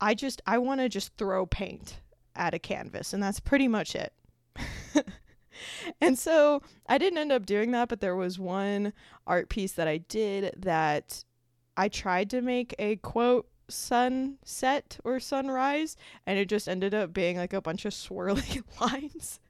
I 0.00 0.14
just, 0.14 0.40
I 0.46 0.58
want 0.58 0.80
to 0.80 0.88
just 0.88 1.16
throw 1.18 1.44
paint 1.44 2.00
at 2.36 2.54
a 2.54 2.60
canvas 2.60 3.12
and 3.12 3.20
that's 3.20 3.40
pretty 3.40 3.66
much 3.66 3.96
it. 3.96 4.12
and 6.00 6.16
so 6.16 6.62
I 6.88 6.98
didn't 6.98 7.18
end 7.18 7.32
up 7.32 7.44
doing 7.44 7.72
that, 7.72 7.88
but 7.88 8.00
there 8.00 8.14
was 8.14 8.38
one 8.38 8.92
art 9.26 9.48
piece 9.48 9.72
that 9.72 9.88
I 9.88 9.98
did 9.98 10.54
that 10.56 11.24
I 11.76 11.88
tried 11.88 12.30
to 12.30 12.42
make 12.42 12.76
a 12.78 12.94
quote 12.96 13.48
sunset 13.68 15.00
or 15.02 15.18
sunrise 15.18 15.96
and 16.26 16.38
it 16.38 16.48
just 16.48 16.68
ended 16.68 16.94
up 16.94 17.12
being 17.12 17.38
like 17.38 17.52
a 17.52 17.60
bunch 17.60 17.84
of 17.84 17.92
swirly 17.92 18.62
lines 18.80 19.40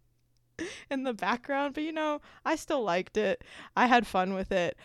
in 0.91 1.05
the 1.05 1.15
background, 1.15 1.75
but 1.75 1.85
you 1.85 1.93
know, 1.93 2.21
I 2.45 2.57
still 2.57 2.83
liked 2.83 3.17
it. 3.17 3.43
I 3.77 3.87
had 3.87 4.07
fun 4.07 4.35
with 4.35 4.53
it. 4.53 4.77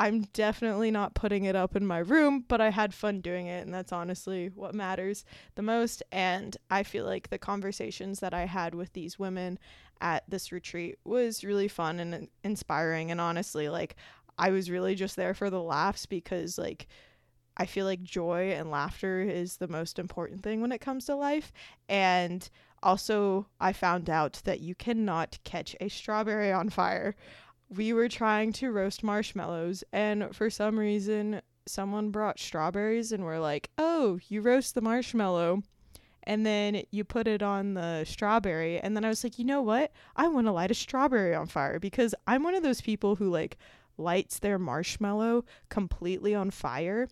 I'm 0.00 0.22
definitely 0.32 0.92
not 0.92 1.14
putting 1.14 1.44
it 1.44 1.56
up 1.56 1.74
in 1.74 1.84
my 1.84 1.98
room, 1.98 2.44
but 2.46 2.60
I 2.60 2.70
had 2.70 2.94
fun 2.94 3.20
doing 3.20 3.48
it, 3.48 3.66
and 3.66 3.74
that's 3.74 3.92
honestly 3.92 4.48
what 4.54 4.74
matters 4.74 5.24
the 5.56 5.62
most. 5.62 6.04
And 6.12 6.56
I 6.70 6.84
feel 6.84 7.04
like 7.04 7.30
the 7.30 7.38
conversations 7.38 8.20
that 8.20 8.32
I 8.32 8.46
had 8.46 8.76
with 8.76 8.92
these 8.92 9.18
women 9.18 9.58
at 10.00 10.22
this 10.28 10.52
retreat 10.52 10.98
was 11.04 11.42
really 11.42 11.66
fun 11.66 11.98
and 11.98 12.28
inspiring. 12.44 13.10
And 13.10 13.20
honestly, 13.20 13.68
like, 13.68 13.96
I 14.38 14.50
was 14.50 14.70
really 14.70 14.94
just 14.94 15.16
there 15.16 15.34
for 15.34 15.50
the 15.50 15.60
laughs 15.60 16.06
because, 16.06 16.58
like, 16.58 16.86
I 17.56 17.66
feel 17.66 17.84
like 17.84 18.02
joy 18.02 18.52
and 18.52 18.70
laughter 18.70 19.20
is 19.20 19.56
the 19.56 19.66
most 19.66 19.98
important 19.98 20.44
thing 20.44 20.60
when 20.60 20.70
it 20.70 20.80
comes 20.80 21.06
to 21.06 21.16
life. 21.16 21.52
And 21.88 22.48
also, 22.82 23.46
I 23.60 23.72
found 23.72 24.08
out 24.08 24.40
that 24.44 24.60
you 24.60 24.74
cannot 24.74 25.38
catch 25.44 25.74
a 25.80 25.88
strawberry 25.88 26.52
on 26.52 26.68
fire. 26.68 27.14
We 27.68 27.92
were 27.92 28.08
trying 28.08 28.52
to 28.54 28.70
roast 28.70 29.02
marshmallows, 29.02 29.84
and 29.92 30.34
for 30.34 30.50
some 30.50 30.78
reason, 30.78 31.42
someone 31.66 32.10
brought 32.10 32.38
strawberries, 32.38 33.12
and 33.12 33.24
we're 33.24 33.40
like, 33.40 33.70
oh, 33.78 34.18
you 34.28 34.40
roast 34.40 34.74
the 34.74 34.80
marshmallow. 34.80 35.62
And 36.24 36.44
then 36.44 36.82
you 36.90 37.04
put 37.04 37.26
it 37.26 37.42
on 37.42 37.72
the 37.72 38.04
strawberry. 38.04 38.78
And 38.78 38.94
then 38.94 39.04
I 39.04 39.08
was 39.08 39.24
like, 39.24 39.38
you 39.38 39.46
know 39.46 39.62
what? 39.62 39.92
I 40.14 40.28
want 40.28 40.46
to 40.46 40.52
light 40.52 40.70
a 40.70 40.74
strawberry 40.74 41.34
on 41.34 41.46
fire 41.46 41.80
because 41.80 42.14
I'm 42.26 42.42
one 42.42 42.54
of 42.54 42.62
those 42.62 42.82
people 42.82 43.16
who 43.16 43.30
like 43.30 43.56
lights 43.96 44.38
their 44.38 44.58
marshmallow 44.58 45.46
completely 45.70 46.34
on 46.34 46.50
fire 46.50 47.08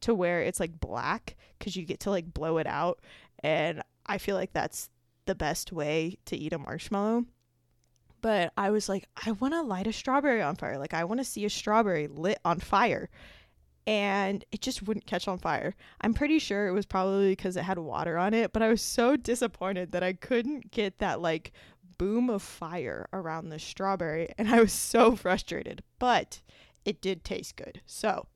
to 0.00 0.14
where 0.14 0.40
it's 0.40 0.60
like 0.60 0.80
black 0.80 1.36
because 1.58 1.76
you 1.76 1.84
get 1.84 2.00
to 2.00 2.10
like 2.10 2.32
blow 2.32 2.56
it 2.56 2.66
out. 2.66 3.00
And 3.42 3.82
I 4.06 4.16
feel 4.16 4.36
like 4.36 4.54
that's 4.54 4.88
the 5.26 5.34
best 5.34 5.72
way 5.72 6.18
to 6.26 6.36
eat 6.36 6.52
a 6.52 6.58
marshmallow. 6.58 7.24
But 8.20 8.52
I 8.56 8.70
was 8.70 8.88
like, 8.88 9.06
I 9.26 9.32
want 9.32 9.52
to 9.52 9.62
light 9.62 9.86
a 9.86 9.92
strawberry 9.92 10.40
on 10.40 10.56
fire. 10.56 10.78
Like, 10.78 10.94
I 10.94 11.04
want 11.04 11.20
to 11.20 11.24
see 11.24 11.44
a 11.44 11.50
strawberry 11.50 12.06
lit 12.06 12.38
on 12.44 12.58
fire. 12.58 13.10
And 13.86 14.42
it 14.50 14.62
just 14.62 14.82
wouldn't 14.82 15.04
catch 15.04 15.28
on 15.28 15.36
fire. 15.36 15.74
I'm 16.00 16.14
pretty 16.14 16.38
sure 16.38 16.66
it 16.66 16.72
was 16.72 16.86
probably 16.86 17.32
because 17.32 17.56
it 17.56 17.64
had 17.64 17.78
water 17.78 18.16
on 18.16 18.32
it, 18.32 18.54
but 18.54 18.62
I 18.62 18.70
was 18.70 18.80
so 18.80 19.16
disappointed 19.18 19.92
that 19.92 20.02
I 20.02 20.14
couldn't 20.14 20.70
get 20.70 20.98
that 21.00 21.20
like 21.20 21.52
boom 21.98 22.30
of 22.30 22.42
fire 22.42 23.06
around 23.12 23.50
the 23.50 23.58
strawberry. 23.58 24.32
And 24.38 24.48
I 24.48 24.60
was 24.60 24.72
so 24.72 25.16
frustrated, 25.16 25.82
but 25.98 26.40
it 26.86 27.02
did 27.02 27.24
taste 27.24 27.56
good. 27.56 27.82
So 27.84 28.26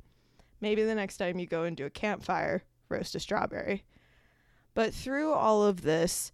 maybe 0.61 0.83
the 0.83 0.95
next 0.95 1.17
time 1.17 1.39
you 1.39 1.47
go 1.47 1.65
and 1.65 1.77
do 1.77 1.87
a 1.87 1.91
campfire, 1.91 2.63
roast 2.91 3.15
a 3.15 3.21
strawberry. 3.21 3.85
But 4.75 4.95
through 4.95 5.33
all 5.33 5.65
of 5.65 5.81
this, 5.83 6.31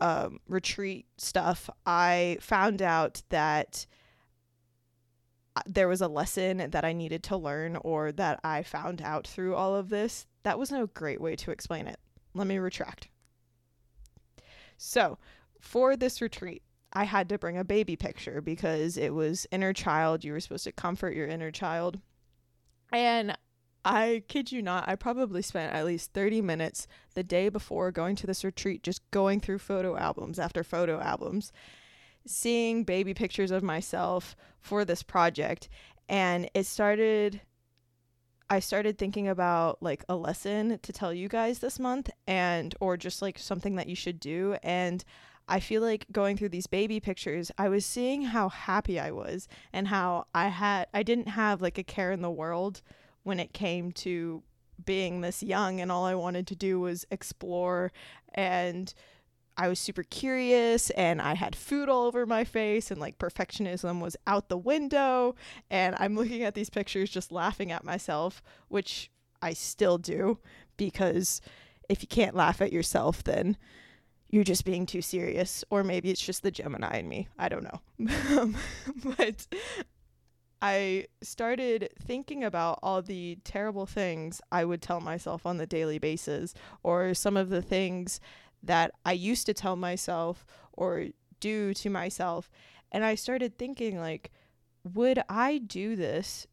um, 0.00 0.40
retreat 0.48 1.06
stuff, 1.16 1.70
I 1.84 2.38
found 2.40 2.82
out 2.82 3.22
that 3.30 3.86
uh, 5.54 5.62
there 5.66 5.88
was 5.88 6.00
a 6.00 6.08
lesson 6.08 6.70
that 6.70 6.84
I 6.84 6.92
needed 6.92 7.22
to 7.24 7.36
learn 7.36 7.76
or 7.76 8.12
that 8.12 8.40
I 8.44 8.62
found 8.62 9.00
out 9.02 9.26
through 9.26 9.54
all 9.54 9.74
of 9.74 9.88
this. 9.88 10.26
That 10.42 10.58
wasn't 10.58 10.82
a 10.82 10.88
great 10.88 11.20
way 11.20 11.36
to 11.36 11.50
explain 11.50 11.86
it. 11.86 11.98
Let 12.34 12.46
me 12.46 12.58
retract. 12.58 13.08
So, 14.76 15.18
for 15.60 15.96
this 15.96 16.20
retreat, 16.20 16.62
I 16.92 17.04
had 17.04 17.28
to 17.30 17.38
bring 17.38 17.58
a 17.58 17.64
baby 17.64 17.96
picture 17.96 18.40
because 18.40 18.96
it 18.96 19.14
was 19.14 19.46
inner 19.50 19.72
child. 19.72 20.24
You 20.24 20.32
were 20.32 20.40
supposed 20.40 20.64
to 20.64 20.72
comfort 20.72 21.14
your 21.14 21.26
inner 21.26 21.50
child. 21.50 21.98
And 22.92 23.36
I 23.86 24.24
kid 24.26 24.50
you 24.50 24.62
not, 24.62 24.88
I 24.88 24.96
probably 24.96 25.42
spent 25.42 25.72
at 25.72 25.86
least 25.86 26.12
30 26.12 26.42
minutes 26.42 26.88
the 27.14 27.22
day 27.22 27.48
before 27.48 27.92
going 27.92 28.16
to 28.16 28.26
this 28.26 28.42
retreat 28.42 28.82
just 28.82 29.08
going 29.12 29.38
through 29.38 29.60
photo 29.60 29.96
albums 29.96 30.40
after 30.40 30.64
photo 30.64 31.00
albums, 31.00 31.52
seeing 32.26 32.82
baby 32.82 33.14
pictures 33.14 33.52
of 33.52 33.62
myself 33.62 34.34
for 34.60 34.84
this 34.84 35.04
project. 35.04 35.68
And 36.08 36.50
it 36.52 36.66
started, 36.66 37.40
I 38.50 38.58
started 38.58 38.98
thinking 38.98 39.28
about 39.28 39.80
like 39.80 40.04
a 40.08 40.16
lesson 40.16 40.80
to 40.82 40.92
tell 40.92 41.14
you 41.14 41.28
guys 41.28 41.60
this 41.60 41.78
month 41.78 42.10
and, 42.26 42.74
or 42.80 42.96
just 42.96 43.22
like 43.22 43.38
something 43.38 43.76
that 43.76 43.88
you 43.88 43.94
should 43.94 44.18
do. 44.18 44.56
And 44.64 45.04
I 45.46 45.60
feel 45.60 45.80
like 45.80 46.06
going 46.10 46.36
through 46.36 46.48
these 46.48 46.66
baby 46.66 46.98
pictures, 46.98 47.52
I 47.56 47.68
was 47.68 47.86
seeing 47.86 48.22
how 48.22 48.48
happy 48.48 48.98
I 48.98 49.12
was 49.12 49.46
and 49.72 49.86
how 49.86 50.26
I 50.34 50.48
had, 50.48 50.88
I 50.92 51.04
didn't 51.04 51.28
have 51.28 51.62
like 51.62 51.78
a 51.78 51.84
care 51.84 52.10
in 52.10 52.22
the 52.22 52.32
world 52.32 52.82
when 53.26 53.40
it 53.40 53.52
came 53.52 53.90
to 53.90 54.40
being 54.84 55.20
this 55.20 55.42
young 55.42 55.80
and 55.80 55.90
all 55.90 56.04
I 56.04 56.14
wanted 56.14 56.46
to 56.46 56.54
do 56.54 56.78
was 56.78 57.04
explore. 57.10 57.90
And 58.36 58.94
I 59.56 59.66
was 59.66 59.80
super 59.80 60.04
curious 60.04 60.90
and 60.90 61.20
I 61.20 61.34
had 61.34 61.56
food 61.56 61.88
all 61.88 62.04
over 62.06 62.24
my 62.24 62.44
face 62.44 62.92
and 62.92 63.00
like 63.00 63.18
perfectionism 63.18 64.00
was 64.00 64.16
out 64.28 64.48
the 64.48 64.56
window. 64.56 65.34
And 65.70 65.96
I'm 65.98 66.14
looking 66.14 66.44
at 66.44 66.54
these 66.54 66.70
pictures 66.70 67.10
just 67.10 67.32
laughing 67.32 67.72
at 67.72 67.82
myself 67.82 68.44
which 68.68 69.10
I 69.42 69.54
still 69.54 69.98
do 69.98 70.38
because 70.76 71.40
if 71.88 72.02
you 72.02 72.08
can't 72.08 72.36
laugh 72.36 72.62
at 72.62 72.72
yourself 72.72 73.24
then 73.24 73.56
you're 74.28 74.44
just 74.44 74.64
being 74.64 74.86
too 74.86 75.02
serious. 75.02 75.64
Or 75.68 75.82
maybe 75.82 76.10
it's 76.10 76.24
just 76.24 76.44
the 76.44 76.52
Gemini 76.52 76.98
in 76.98 77.08
me. 77.08 77.26
I 77.36 77.48
don't 77.48 77.64
know. 77.64 78.54
But 79.16 79.48
I 80.66 81.06
started 81.22 81.90
thinking 82.02 82.42
about 82.42 82.80
all 82.82 83.00
the 83.00 83.38
terrible 83.44 83.86
things 83.86 84.40
I 84.50 84.64
would 84.64 84.82
tell 84.82 85.00
myself 85.00 85.46
on 85.46 85.58
the 85.58 85.66
daily 85.66 86.00
basis, 86.00 86.54
or 86.82 87.14
some 87.14 87.36
of 87.36 87.50
the 87.50 87.62
things 87.62 88.20
that 88.64 88.90
I 89.04 89.12
used 89.12 89.46
to 89.46 89.54
tell 89.54 89.76
myself 89.76 90.44
or 90.72 91.06
do 91.38 91.72
to 91.74 91.88
myself. 91.88 92.50
And 92.90 93.04
I 93.04 93.14
started 93.14 93.56
thinking, 93.56 94.00
like, 94.00 94.32
would 94.82 95.22
I 95.28 95.58
do 95.58 95.94
this 95.94 96.48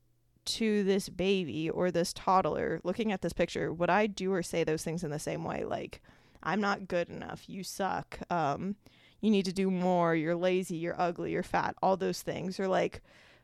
to 0.45 0.84
this 0.84 1.10
baby 1.10 1.69
or 1.69 1.89
this 1.89 2.13
toddler 2.13 2.80
looking 2.84 3.12
at 3.12 3.21
this 3.23 3.34
picture? 3.34 3.73
Would 3.73 3.89
I 3.89 4.06
do 4.06 4.32
or 4.32 4.43
say 4.43 4.63
those 4.63 4.84
things 4.84 5.04
in 5.04 5.10
the 5.10 5.17
same 5.17 5.43
way? 5.43 5.63
Like, 5.63 6.02
I'm 6.43 6.62
not 6.62 6.88
good 6.88 7.10
enough. 7.10 7.49
You 7.49 7.63
suck. 7.63 8.19
Um, 8.30 8.76
you 9.21 9.32
need 9.32 9.45
to 9.45 9.54
do 9.54 9.71
more. 9.71 10.13
You're 10.13 10.36
lazy. 10.36 10.76
You're 10.76 11.02
ugly. 11.02 11.32
You're 11.32 11.41
fat. 11.41 11.76
All 11.82 11.97
those 11.97 12.21
things. 12.21 12.60
Or 12.60 12.67
like, 12.67 13.02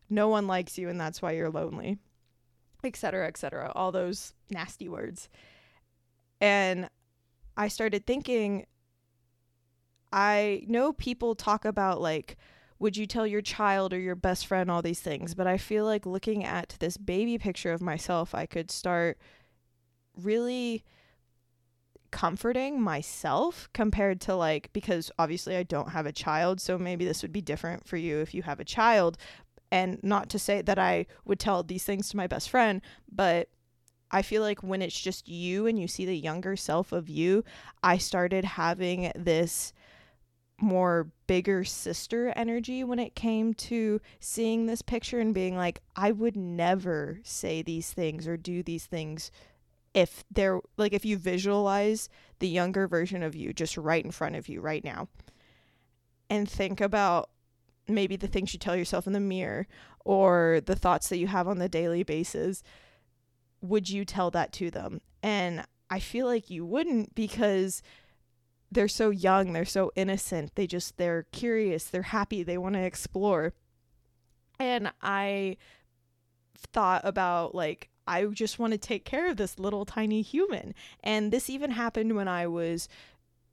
no 0.09 0.27
one 0.27 0.47
likes 0.47 0.77
you 0.77 0.89
and 0.89 0.99
that's 0.99 1.21
why 1.21 1.31
you're 1.31 1.49
lonely 1.49 1.97
etc 2.83 3.27
etc 3.27 3.71
all 3.75 3.91
those 3.91 4.33
nasty 4.49 4.87
words. 4.89 5.29
And 6.41 6.89
i 7.57 7.67
started 7.67 8.05
thinking 8.05 8.65
i 10.13 10.63
know 10.67 10.93
people 10.93 11.35
talk 11.35 11.65
about 11.65 12.01
like 12.01 12.37
would 12.79 12.95
you 12.95 13.05
tell 13.05 13.27
your 13.27 13.41
child 13.41 13.93
or 13.93 13.99
your 13.99 14.15
best 14.15 14.47
friend 14.47 14.71
all 14.71 14.81
these 14.81 15.01
things? 15.01 15.35
But 15.35 15.47
i 15.47 15.57
feel 15.57 15.85
like 15.85 16.05
looking 16.05 16.45
at 16.45 16.75
this 16.79 16.97
baby 16.97 17.37
picture 17.37 17.73
of 17.73 17.81
myself 17.81 18.33
i 18.33 18.45
could 18.45 18.71
start 18.71 19.17
really 20.15 20.83
comforting 22.11 22.81
myself 22.81 23.69
compared 23.73 24.19
to 24.19 24.35
like 24.35 24.71
because 24.73 25.11
obviously 25.19 25.55
I 25.55 25.63
don't 25.63 25.89
have 25.89 26.05
a 26.05 26.11
child 26.11 26.59
so 26.59 26.77
maybe 26.77 27.05
this 27.05 27.21
would 27.21 27.31
be 27.31 27.41
different 27.41 27.87
for 27.87 27.97
you 27.97 28.19
if 28.19 28.33
you 28.33 28.41
have 28.43 28.59
a 28.59 28.65
child 28.65 29.17
and 29.71 29.99
not 30.03 30.29
to 30.29 30.39
say 30.39 30.61
that 30.61 30.79
I 30.79 31.05
would 31.25 31.39
tell 31.39 31.63
these 31.63 31.83
things 31.83 32.09
to 32.09 32.17
my 32.17 32.27
best 32.27 32.49
friend, 32.49 32.81
but 33.11 33.49
I 34.11 34.21
feel 34.21 34.41
like 34.41 34.63
when 34.63 34.81
it's 34.81 34.99
just 34.99 35.27
you 35.27 35.67
and 35.67 35.79
you 35.79 35.87
see 35.87 36.05
the 36.05 36.17
younger 36.17 36.55
self 36.55 36.91
of 36.91 37.09
you, 37.09 37.43
I 37.83 37.97
started 37.97 38.43
having 38.43 39.11
this 39.15 39.73
more 40.61 41.11
bigger 41.27 41.63
sister 41.63 42.33
energy 42.35 42.83
when 42.83 42.99
it 42.99 43.15
came 43.15 43.53
to 43.53 44.01
seeing 44.19 44.65
this 44.65 44.81
picture 44.81 45.19
and 45.19 45.33
being 45.33 45.55
like, 45.55 45.81
I 45.95 46.11
would 46.11 46.35
never 46.35 47.19
say 47.23 47.61
these 47.61 47.91
things 47.91 48.27
or 48.27 48.35
do 48.35 48.63
these 48.63 48.85
things 48.85 49.31
if 49.93 50.23
they're 50.31 50.59
like, 50.77 50.93
if 50.93 51.05
you 51.05 51.17
visualize 51.17 52.09
the 52.39 52.47
younger 52.47 52.87
version 52.87 53.23
of 53.23 53.35
you 53.35 53.53
just 53.53 53.77
right 53.77 54.03
in 54.03 54.11
front 54.11 54.35
of 54.35 54.47
you 54.47 54.61
right 54.61 54.83
now. 54.83 55.07
And 56.29 56.49
think 56.49 56.79
about 56.79 57.29
maybe 57.89 58.15
the 58.15 58.27
things 58.27 58.53
you 58.53 58.59
tell 58.59 58.75
yourself 58.75 59.07
in 59.07 59.13
the 59.13 59.19
mirror 59.19 59.67
or 60.05 60.61
the 60.65 60.75
thoughts 60.75 61.09
that 61.09 61.17
you 61.17 61.27
have 61.27 61.47
on 61.47 61.59
the 61.59 61.69
daily 61.69 62.03
basis 62.03 62.63
would 63.61 63.89
you 63.89 64.05
tell 64.05 64.31
that 64.31 64.51
to 64.53 64.71
them 64.71 65.01
and 65.21 65.63
i 65.89 65.99
feel 65.99 66.25
like 66.25 66.49
you 66.49 66.65
wouldn't 66.65 67.13
because 67.15 67.81
they're 68.71 68.87
so 68.87 69.09
young 69.09 69.53
they're 69.53 69.65
so 69.65 69.91
innocent 69.95 70.53
they 70.55 70.67
just 70.67 70.97
they're 70.97 71.23
curious 71.31 71.85
they're 71.85 72.03
happy 72.03 72.43
they 72.43 72.57
want 72.57 72.75
to 72.75 72.81
explore 72.81 73.53
and 74.59 74.91
i 75.01 75.57
thought 76.73 77.01
about 77.03 77.55
like 77.55 77.89
I 78.09 78.25
just 78.25 78.57
want 78.57 78.73
to 78.73 78.79
take 78.79 79.05
care 79.05 79.29
of 79.29 79.37
this 79.37 79.59
little 79.59 79.85
tiny 79.85 80.23
human. 80.23 80.73
And 81.03 81.31
this 81.31 81.47
even 81.47 81.69
happened 81.69 82.15
when 82.15 82.27
I 82.27 82.47
was 82.47 82.89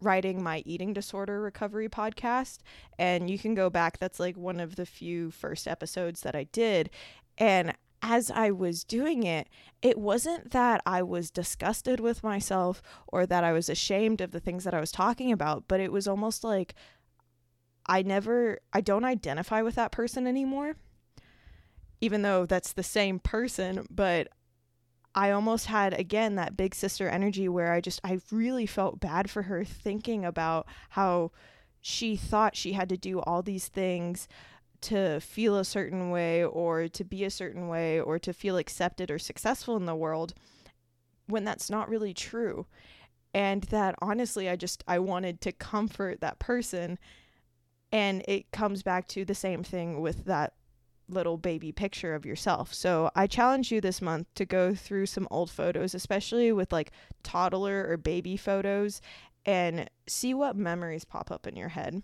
writing 0.07 0.43
my 0.43 0.63
eating 0.65 0.93
disorder 0.93 1.41
recovery 1.41 1.89
podcast 1.89 2.61
and 2.99 3.29
you 3.29 3.39
can 3.39 3.55
go 3.55 3.69
back. 3.69 3.99
That's 3.99 4.21
like 4.21 4.37
one 4.37 4.61
of 4.61 4.77
the 4.77 4.87
few 4.87 5.31
first 5.31 5.67
episodes 5.67 6.21
that 6.21 6.37
I 6.37 6.45
did. 6.45 6.89
And 7.37 7.75
as 8.03 8.31
I 8.31 8.51
was 8.51 8.85
doing 8.85 9.25
it 9.25 9.49
it 9.83 9.99
wasn't 9.99 10.53
that 10.53 10.81
I 10.87 11.03
was 11.03 11.31
disgusted 11.31 11.99
with 11.99 12.23
myself 12.23 12.83
or 13.09 13.27
that 13.27 13.43
I 13.43 13.53
was 13.53 13.69
ashamed 13.69 14.21
of 14.21 14.33
the 14.33 14.41
things 14.41 14.65
that 14.65 14.75
I 14.75 14.81
was 14.81 14.93
talking 14.93 15.33
about 15.33 15.65
but 15.67 15.81
it 15.81 15.91
was 15.91 16.07
almost 16.07 16.45
like 16.45 16.75
I 17.87 18.03
never 18.03 18.61
I 18.73 18.81
don't 18.81 19.05
identify 19.05 19.63
with 19.63 19.75
that 19.77 19.93
person 19.93 20.27
anymore 20.27 20.77
even 22.01 22.23
though 22.23 22.45
that's 22.45 22.75
the 22.75 22.83
same 22.83 23.19
person 23.19 23.87
but 23.91 24.29
I 25.17 25.31
almost 25.31 25.67
had 25.67 25.99
again 25.99 26.35
that 26.35 26.59
big 26.59 26.75
sister 26.75 27.09
energy 27.09 27.49
where 27.49 27.73
I 27.73 27.81
just 27.81 28.01
I 28.05 28.21
really 28.31 28.67
felt 28.67 29.01
bad 29.01 29.31
for 29.31 29.43
her 29.43 29.65
thinking 29.65 30.27
about 30.27 30.67
how 30.91 31.33
she 31.81 32.17
thought 32.17 32.55
she 32.55 32.75
had 32.75 32.91
to 32.91 32.99
do 32.99 33.21
all 33.21 33.43
these 33.43 33.69
things 33.69 34.29
to 34.83 35.19
feel 35.21 35.57
a 35.57 35.65
certain 35.65 36.11
way 36.11 36.45
or 36.45 36.87
to 36.89 37.03
be 37.03 37.25
a 37.25 37.31
certain 37.31 37.69
way 37.69 37.99
or 37.99 38.19
to 38.19 38.35
feel 38.35 38.59
accepted 38.59 39.11
or 39.11 39.19
successful 39.19 39.77
in 39.77 39.87
the 39.87 39.97
world 39.97 40.35
when 41.27 41.45
that's 41.45 41.71
not 41.71 41.89
really 41.89 42.13
true. 42.13 42.67
And 43.33 43.63
that 43.65 43.95
honestly 44.03 44.51
I 44.51 44.57
just 44.57 44.85
I 44.87 44.99
wanted 44.99 45.41
to 45.43 45.53
comfort 45.53 46.21
that 46.21 46.39
person 46.39 46.99
and 47.91 48.23
it 48.29 48.51
comes 48.51 48.83
back 48.83 49.09
to 49.09 49.25
the 49.25 49.35
same 49.35 49.63
thing 49.63 50.03
with 50.03 50.27
that 50.27 50.53
little 51.09 51.37
baby 51.37 51.73
picture 51.73 52.15
of 52.15 52.27
yourself. 52.27 52.75
So 52.75 53.11
I 53.15 53.27
challenge 53.27 53.71
you 53.71 53.81
this 53.81 54.03
month 54.03 54.27
to 54.35 54.45
go 54.45 54.75
through 54.75 55.07
some 55.07 55.29
old 55.31 55.51
photos, 55.51 55.95
especially 55.95 56.53
with 56.53 56.73
like 56.73 56.93
toddler 57.23 57.87
or 57.89 57.97
baby 57.97 58.37
photos, 58.37 59.01
and 59.45 59.89
see 60.07 60.35
what 60.35 60.57
memories 60.57 61.05
pop 61.05 61.31
up 61.31 61.47
in 61.47 61.57
your 61.57 61.69
head. 61.69 62.03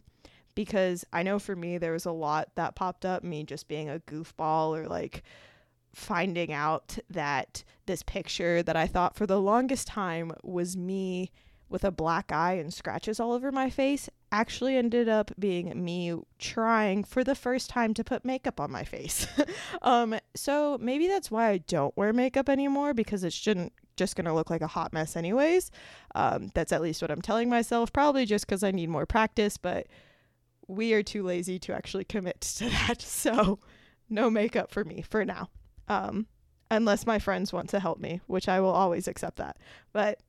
Because 0.54 1.04
I 1.12 1.22
know 1.22 1.38
for 1.38 1.56
me, 1.56 1.78
there 1.78 1.92
was 1.92 2.04
a 2.04 2.12
lot 2.12 2.50
that 2.56 2.74
popped 2.74 3.04
up, 3.04 3.24
me 3.24 3.42
just 3.42 3.68
being 3.68 3.88
a 3.88 4.00
goofball 4.00 4.76
or 4.76 4.86
like 4.86 5.22
finding 5.94 6.52
out 6.52 6.98
that 7.10 7.64
this 7.86 8.02
picture 8.02 8.62
that 8.62 8.76
I 8.76 8.86
thought 8.86 9.16
for 9.16 9.26
the 9.26 9.40
longest 9.40 9.88
time 9.88 10.32
was 10.42 10.76
me 10.76 11.30
with 11.72 11.84
a 11.84 11.90
black 11.90 12.30
eye 12.30 12.54
and 12.54 12.72
scratches 12.72 13.18
all 13.18 13.32
over 13.32 13.50
my 13.50 13.70
face 13.70 14.08
actually 14.30 14.76
ended 14.76 15.08
up 15.08 15.30
being 15.38 15.84
me 15.84 16.14
trying 16.38 17.04
for 17.04 17.24
the 17.24 17.34
first 17.34 17.68
time 17.68 17.92
to 17.94 18.04
put 18.04 18.24
makeup 18.24 18.60
on 18.60 18.70
my 18.70 18.84
face. 18.84 19.26
um, 19.82 20.14
so 20.34 20.78
maybe 20.80 21.08
that's 21.08 21.30
why 21.30 21.48
I 21.48 21.58
don't 21.58 21.96
wear 21.96 22.12
makeup 22.12 22.48
anymore 22.48 22.94
because 22.94 23.24
it 23.24 23.32
shouldn't 23.32 23.72
just 23.96 24.16
to 24.16 24.32
look 24.32 24.50
like 24.50 24.62
a 24.62 24.66
hot 24.66 24.92
mess 24.92 25.16
anyways. 25.16 25.70
Um, 26.14 26.50
that's 26.54 26.72
at 26.72 26.82
least 26.82 27.02
what 27.02 27.10
I'm 27.10 27.22
telling 27.22 27.48
myself, 27.48 27.92
probably 27.92 28.24
just 28.24 28.46
because 28.46 28.62
I 28.62 28.70
need 28.70 28.88
more 28.88 29.06
practice, 29.06 29.56
but 29.56 29.86
we 30.66 30.94
are 30.94 31.02
too 31.02 31.22
lazy 31.22 31.58
to 31.60 31.74
actually 31.74 32.04
commit 32.04 32.40
to 32.58 32.70
that. 32.70 33.02
So 33.02 33.58
no 34.08 34.30
makeup 34.30 34.70
for 34.70 34.84
me 34.84 35.02
for 35.02 35.24
now. 35.24 35.50
Um, 35.88 36.26
unless 36.70 37.06
my 37.06 37.18
friends 37.18 37.52
want 37.52 37.68
to 37.70 37.80
help 37.80 37.98
me, 37.98 38.20
which 38.26 38.48
I 38.48 38.60
will 38.60 38.70
always 38.70 39.06
accept 39.06 39.36
that. 39.36 39.58
But 39.92 40.20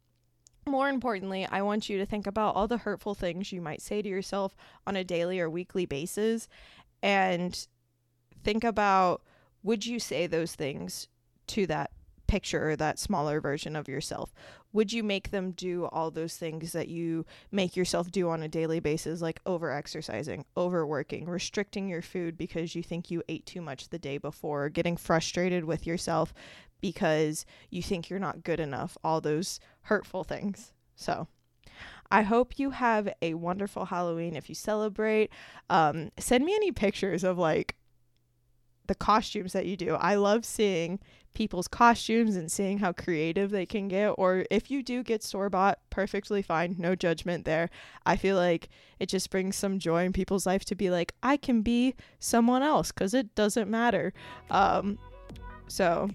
more 0.68 0.90
importantly, 0.90 1.48
I 1.50 1.62
want 1.62 1.90
you 1.90 1.98
to 1.98 2.06
think 2.06 2.28
about 2.28 2.56
all 2.56 2.68
the 2.68 2.78
hurtful 2.78 3.16
things 3.16 3.52
you 3.52 3.62
might 3.62 3.82
say 3.82 4.02
to 4.02 4.10
yourself 4.10 4.56
on 4.88 4.96
a 4.96 5.04
daily 5.04 5.40
or 5.40 5.50
weekly 5.50 5.86
basis 5.86 6.48
and 7.02 7.68
think 8.44 8.64
about 8.64 9.22
would 9.64 9.86
you 9.86 10.00
say 10.00 10.28
those 10.28 10.56
things 10.56 11.08
to 11.48 11.66
that 11.68 11.92
picture 12.28 12.72
or 12.72 12.76
that 12.76 13.00
smaller 13.00 13.40
version 13.40 13.76
of 13.76 13.88
yourself? 13.88 14.34
Would 14.72 14.92
you 14.92 15.04
make 15.04 15.30
them 15.32 15.52
do 15.52 15.86
all 15.86 16.10
those 16.10 16.36
things 16.36 16.72
that 16.72 16.88
you 16.88 17.26
make 17.52 17.76
yourself 17.76 18.12
do 18.12 18.30
on 18.30 18.42
a 18.42 18.48
daily 18.48 18.80
basis, 18.80 19.22
like 19.22 19.40
over 19.46 19.72
exercising, 19.72 20.46
overworking, 20.58 21.26
restricting 21.26 21.88
your 21.88 22.02
food 22.02 22.38
because 22.38 22.74
you 22.76 22.82
think 22.82 23.12
you 23.12 23.22
ate 23.30 23.46
too 23.46 23.62
much 23.62 23.90
the 23.90 24.00
day 24.00 24.18
before, 24.18 24.70
getting 24.70 24.98
frustrated 24.98 25.64
with 25.64 25.86
yourself 25.86 26.34
because 26.84 27.46
you 27.70 27.82
think 27.82 28.10
you're 28.10 28.20
not 28.20 28.44
good 28.44 28.60
enough, 28.60 28.98
all 29.06 29.22
those 29.22 29.62
hurtful 29.84 30.26
things. 30.26 30.74
So, 30.98 31.30
I 32.12 32.24
hope 32.24 32.60
you 32.60 32.72
have 32.72 33.08
a 33.22 33.36
wonderful 33.36 33.86
Halloween 33.86 34.36
if 34.36 34.50
you 34.50 34.54
celebrate. 34.54 35.30
Um, 35.70 36.12
send 36.20 36.44
me 36.44 36.54
any 36.54 36.74
pictures 36.74 37.24
of 37.24 37.38
like 37.38 37.78
the 38.86 38.96
costumes 38.96 39.54
that 39.54 39.66
you 39.66 39.78
do. 39.78 39.96
I 39.96 40.16
love 40.16 40.44
seeing 40.44 41.00
people's 41.34 41.70
costumes 41.70 42.36
and 42.36 42.52
seeing 42.52 42.80
how 42.80 42.92
creative 42.92 43.50
they 43.50 43.66
can 43.66 43.88
get. 43.88 44.10
Or 44.18 44.46
if 44.52 44.70
you 44.70 44.84
do 44.84 45.04
get 45.04 45.24
store 45.24 45.50
bought, 45.50 45.80
perfectly 45.90 46.42
fine. 46.42 46.76
No 46.78 46.96
judgment 46.96 47.46
there. 47.46 47.70
I 48.06 48.18
feel 48.18 48.36
like 48.36 48.68
it 49.00 49.08
just 49.08 49.30
brings 49.30 49.56
some 49.56 49.80
joy 49.80 50.04
in 50.04 50.12
people's 50.12 50.46
life 50.46 50.66
to 50.66 50.76
be 50.76 50.90
like, 50.90 51.14
I 51.24 51.38
can 51.38 51.62
be 51.62 51.96
someone 52.20 52.62
else 52.62 52.92
because 52.92 53.14
it 53.14 53.34
doesn't 53.36 53.70
matter. 53.70 54.14
Um, 54.50 55.00
so 55.68 56.10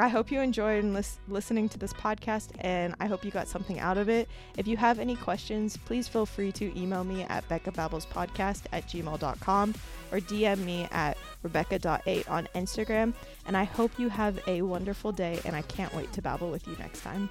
I 0.00 0.06
hope 0.06 0.30
you 0.30 0.40
enjoyed 0.40 0.84
lis- 0.84 1.18
listening 1.26 1.68
to 1.70 1.78
this 1.78 1.92
podcast 1.92 2.50
and 2.60 2.94
I 3.00 3.06
hope 3.06 3.24
you 3.24 3.32
got 3.32 3.48
something 3.48 3.80
out 3.80 3.98
of 3.98 4.08
it. 4.08 4.28
If 4.56 4.68
you 4.68 4.76
have 4.76 5.00
any 5.00 5.16
questions, 5.16 5.76
please 5.76 6.06
feel 6.06 6.24
free 6.24 6.52
to 6.52 6.80
email 6.80 7.02
me 7.02 7.24
at 7.24 7.48
beccababblespodcast 7.48 8.62
at 8.72 8.86
gmail.com 8.86 9.74
or 10.12 10.18
DM 10.20 10.58
me 10.58 10.86
at 10.92 11.18
rebecca.8 11.42 12.30
on 12.30 12.48
Instagram. 12.54 13.12
And 13.46 13.56
I 13.56 13.64
hope 13.64 13.90
you 13.98 14.08
have 14.08 14.40
a 14.46 14.62
wonderful 14.62 15.10
day 15.10 15.40
and 15.44 15.56
I 15.56 15.62
can't 15.62 15.92
wait 15.96 16.12
to 16.12 16.22
babble 16.22 16.50
with 16.50 16.68
you 16.68 16.76
next 16.78 17.00
time. 17.00 17.28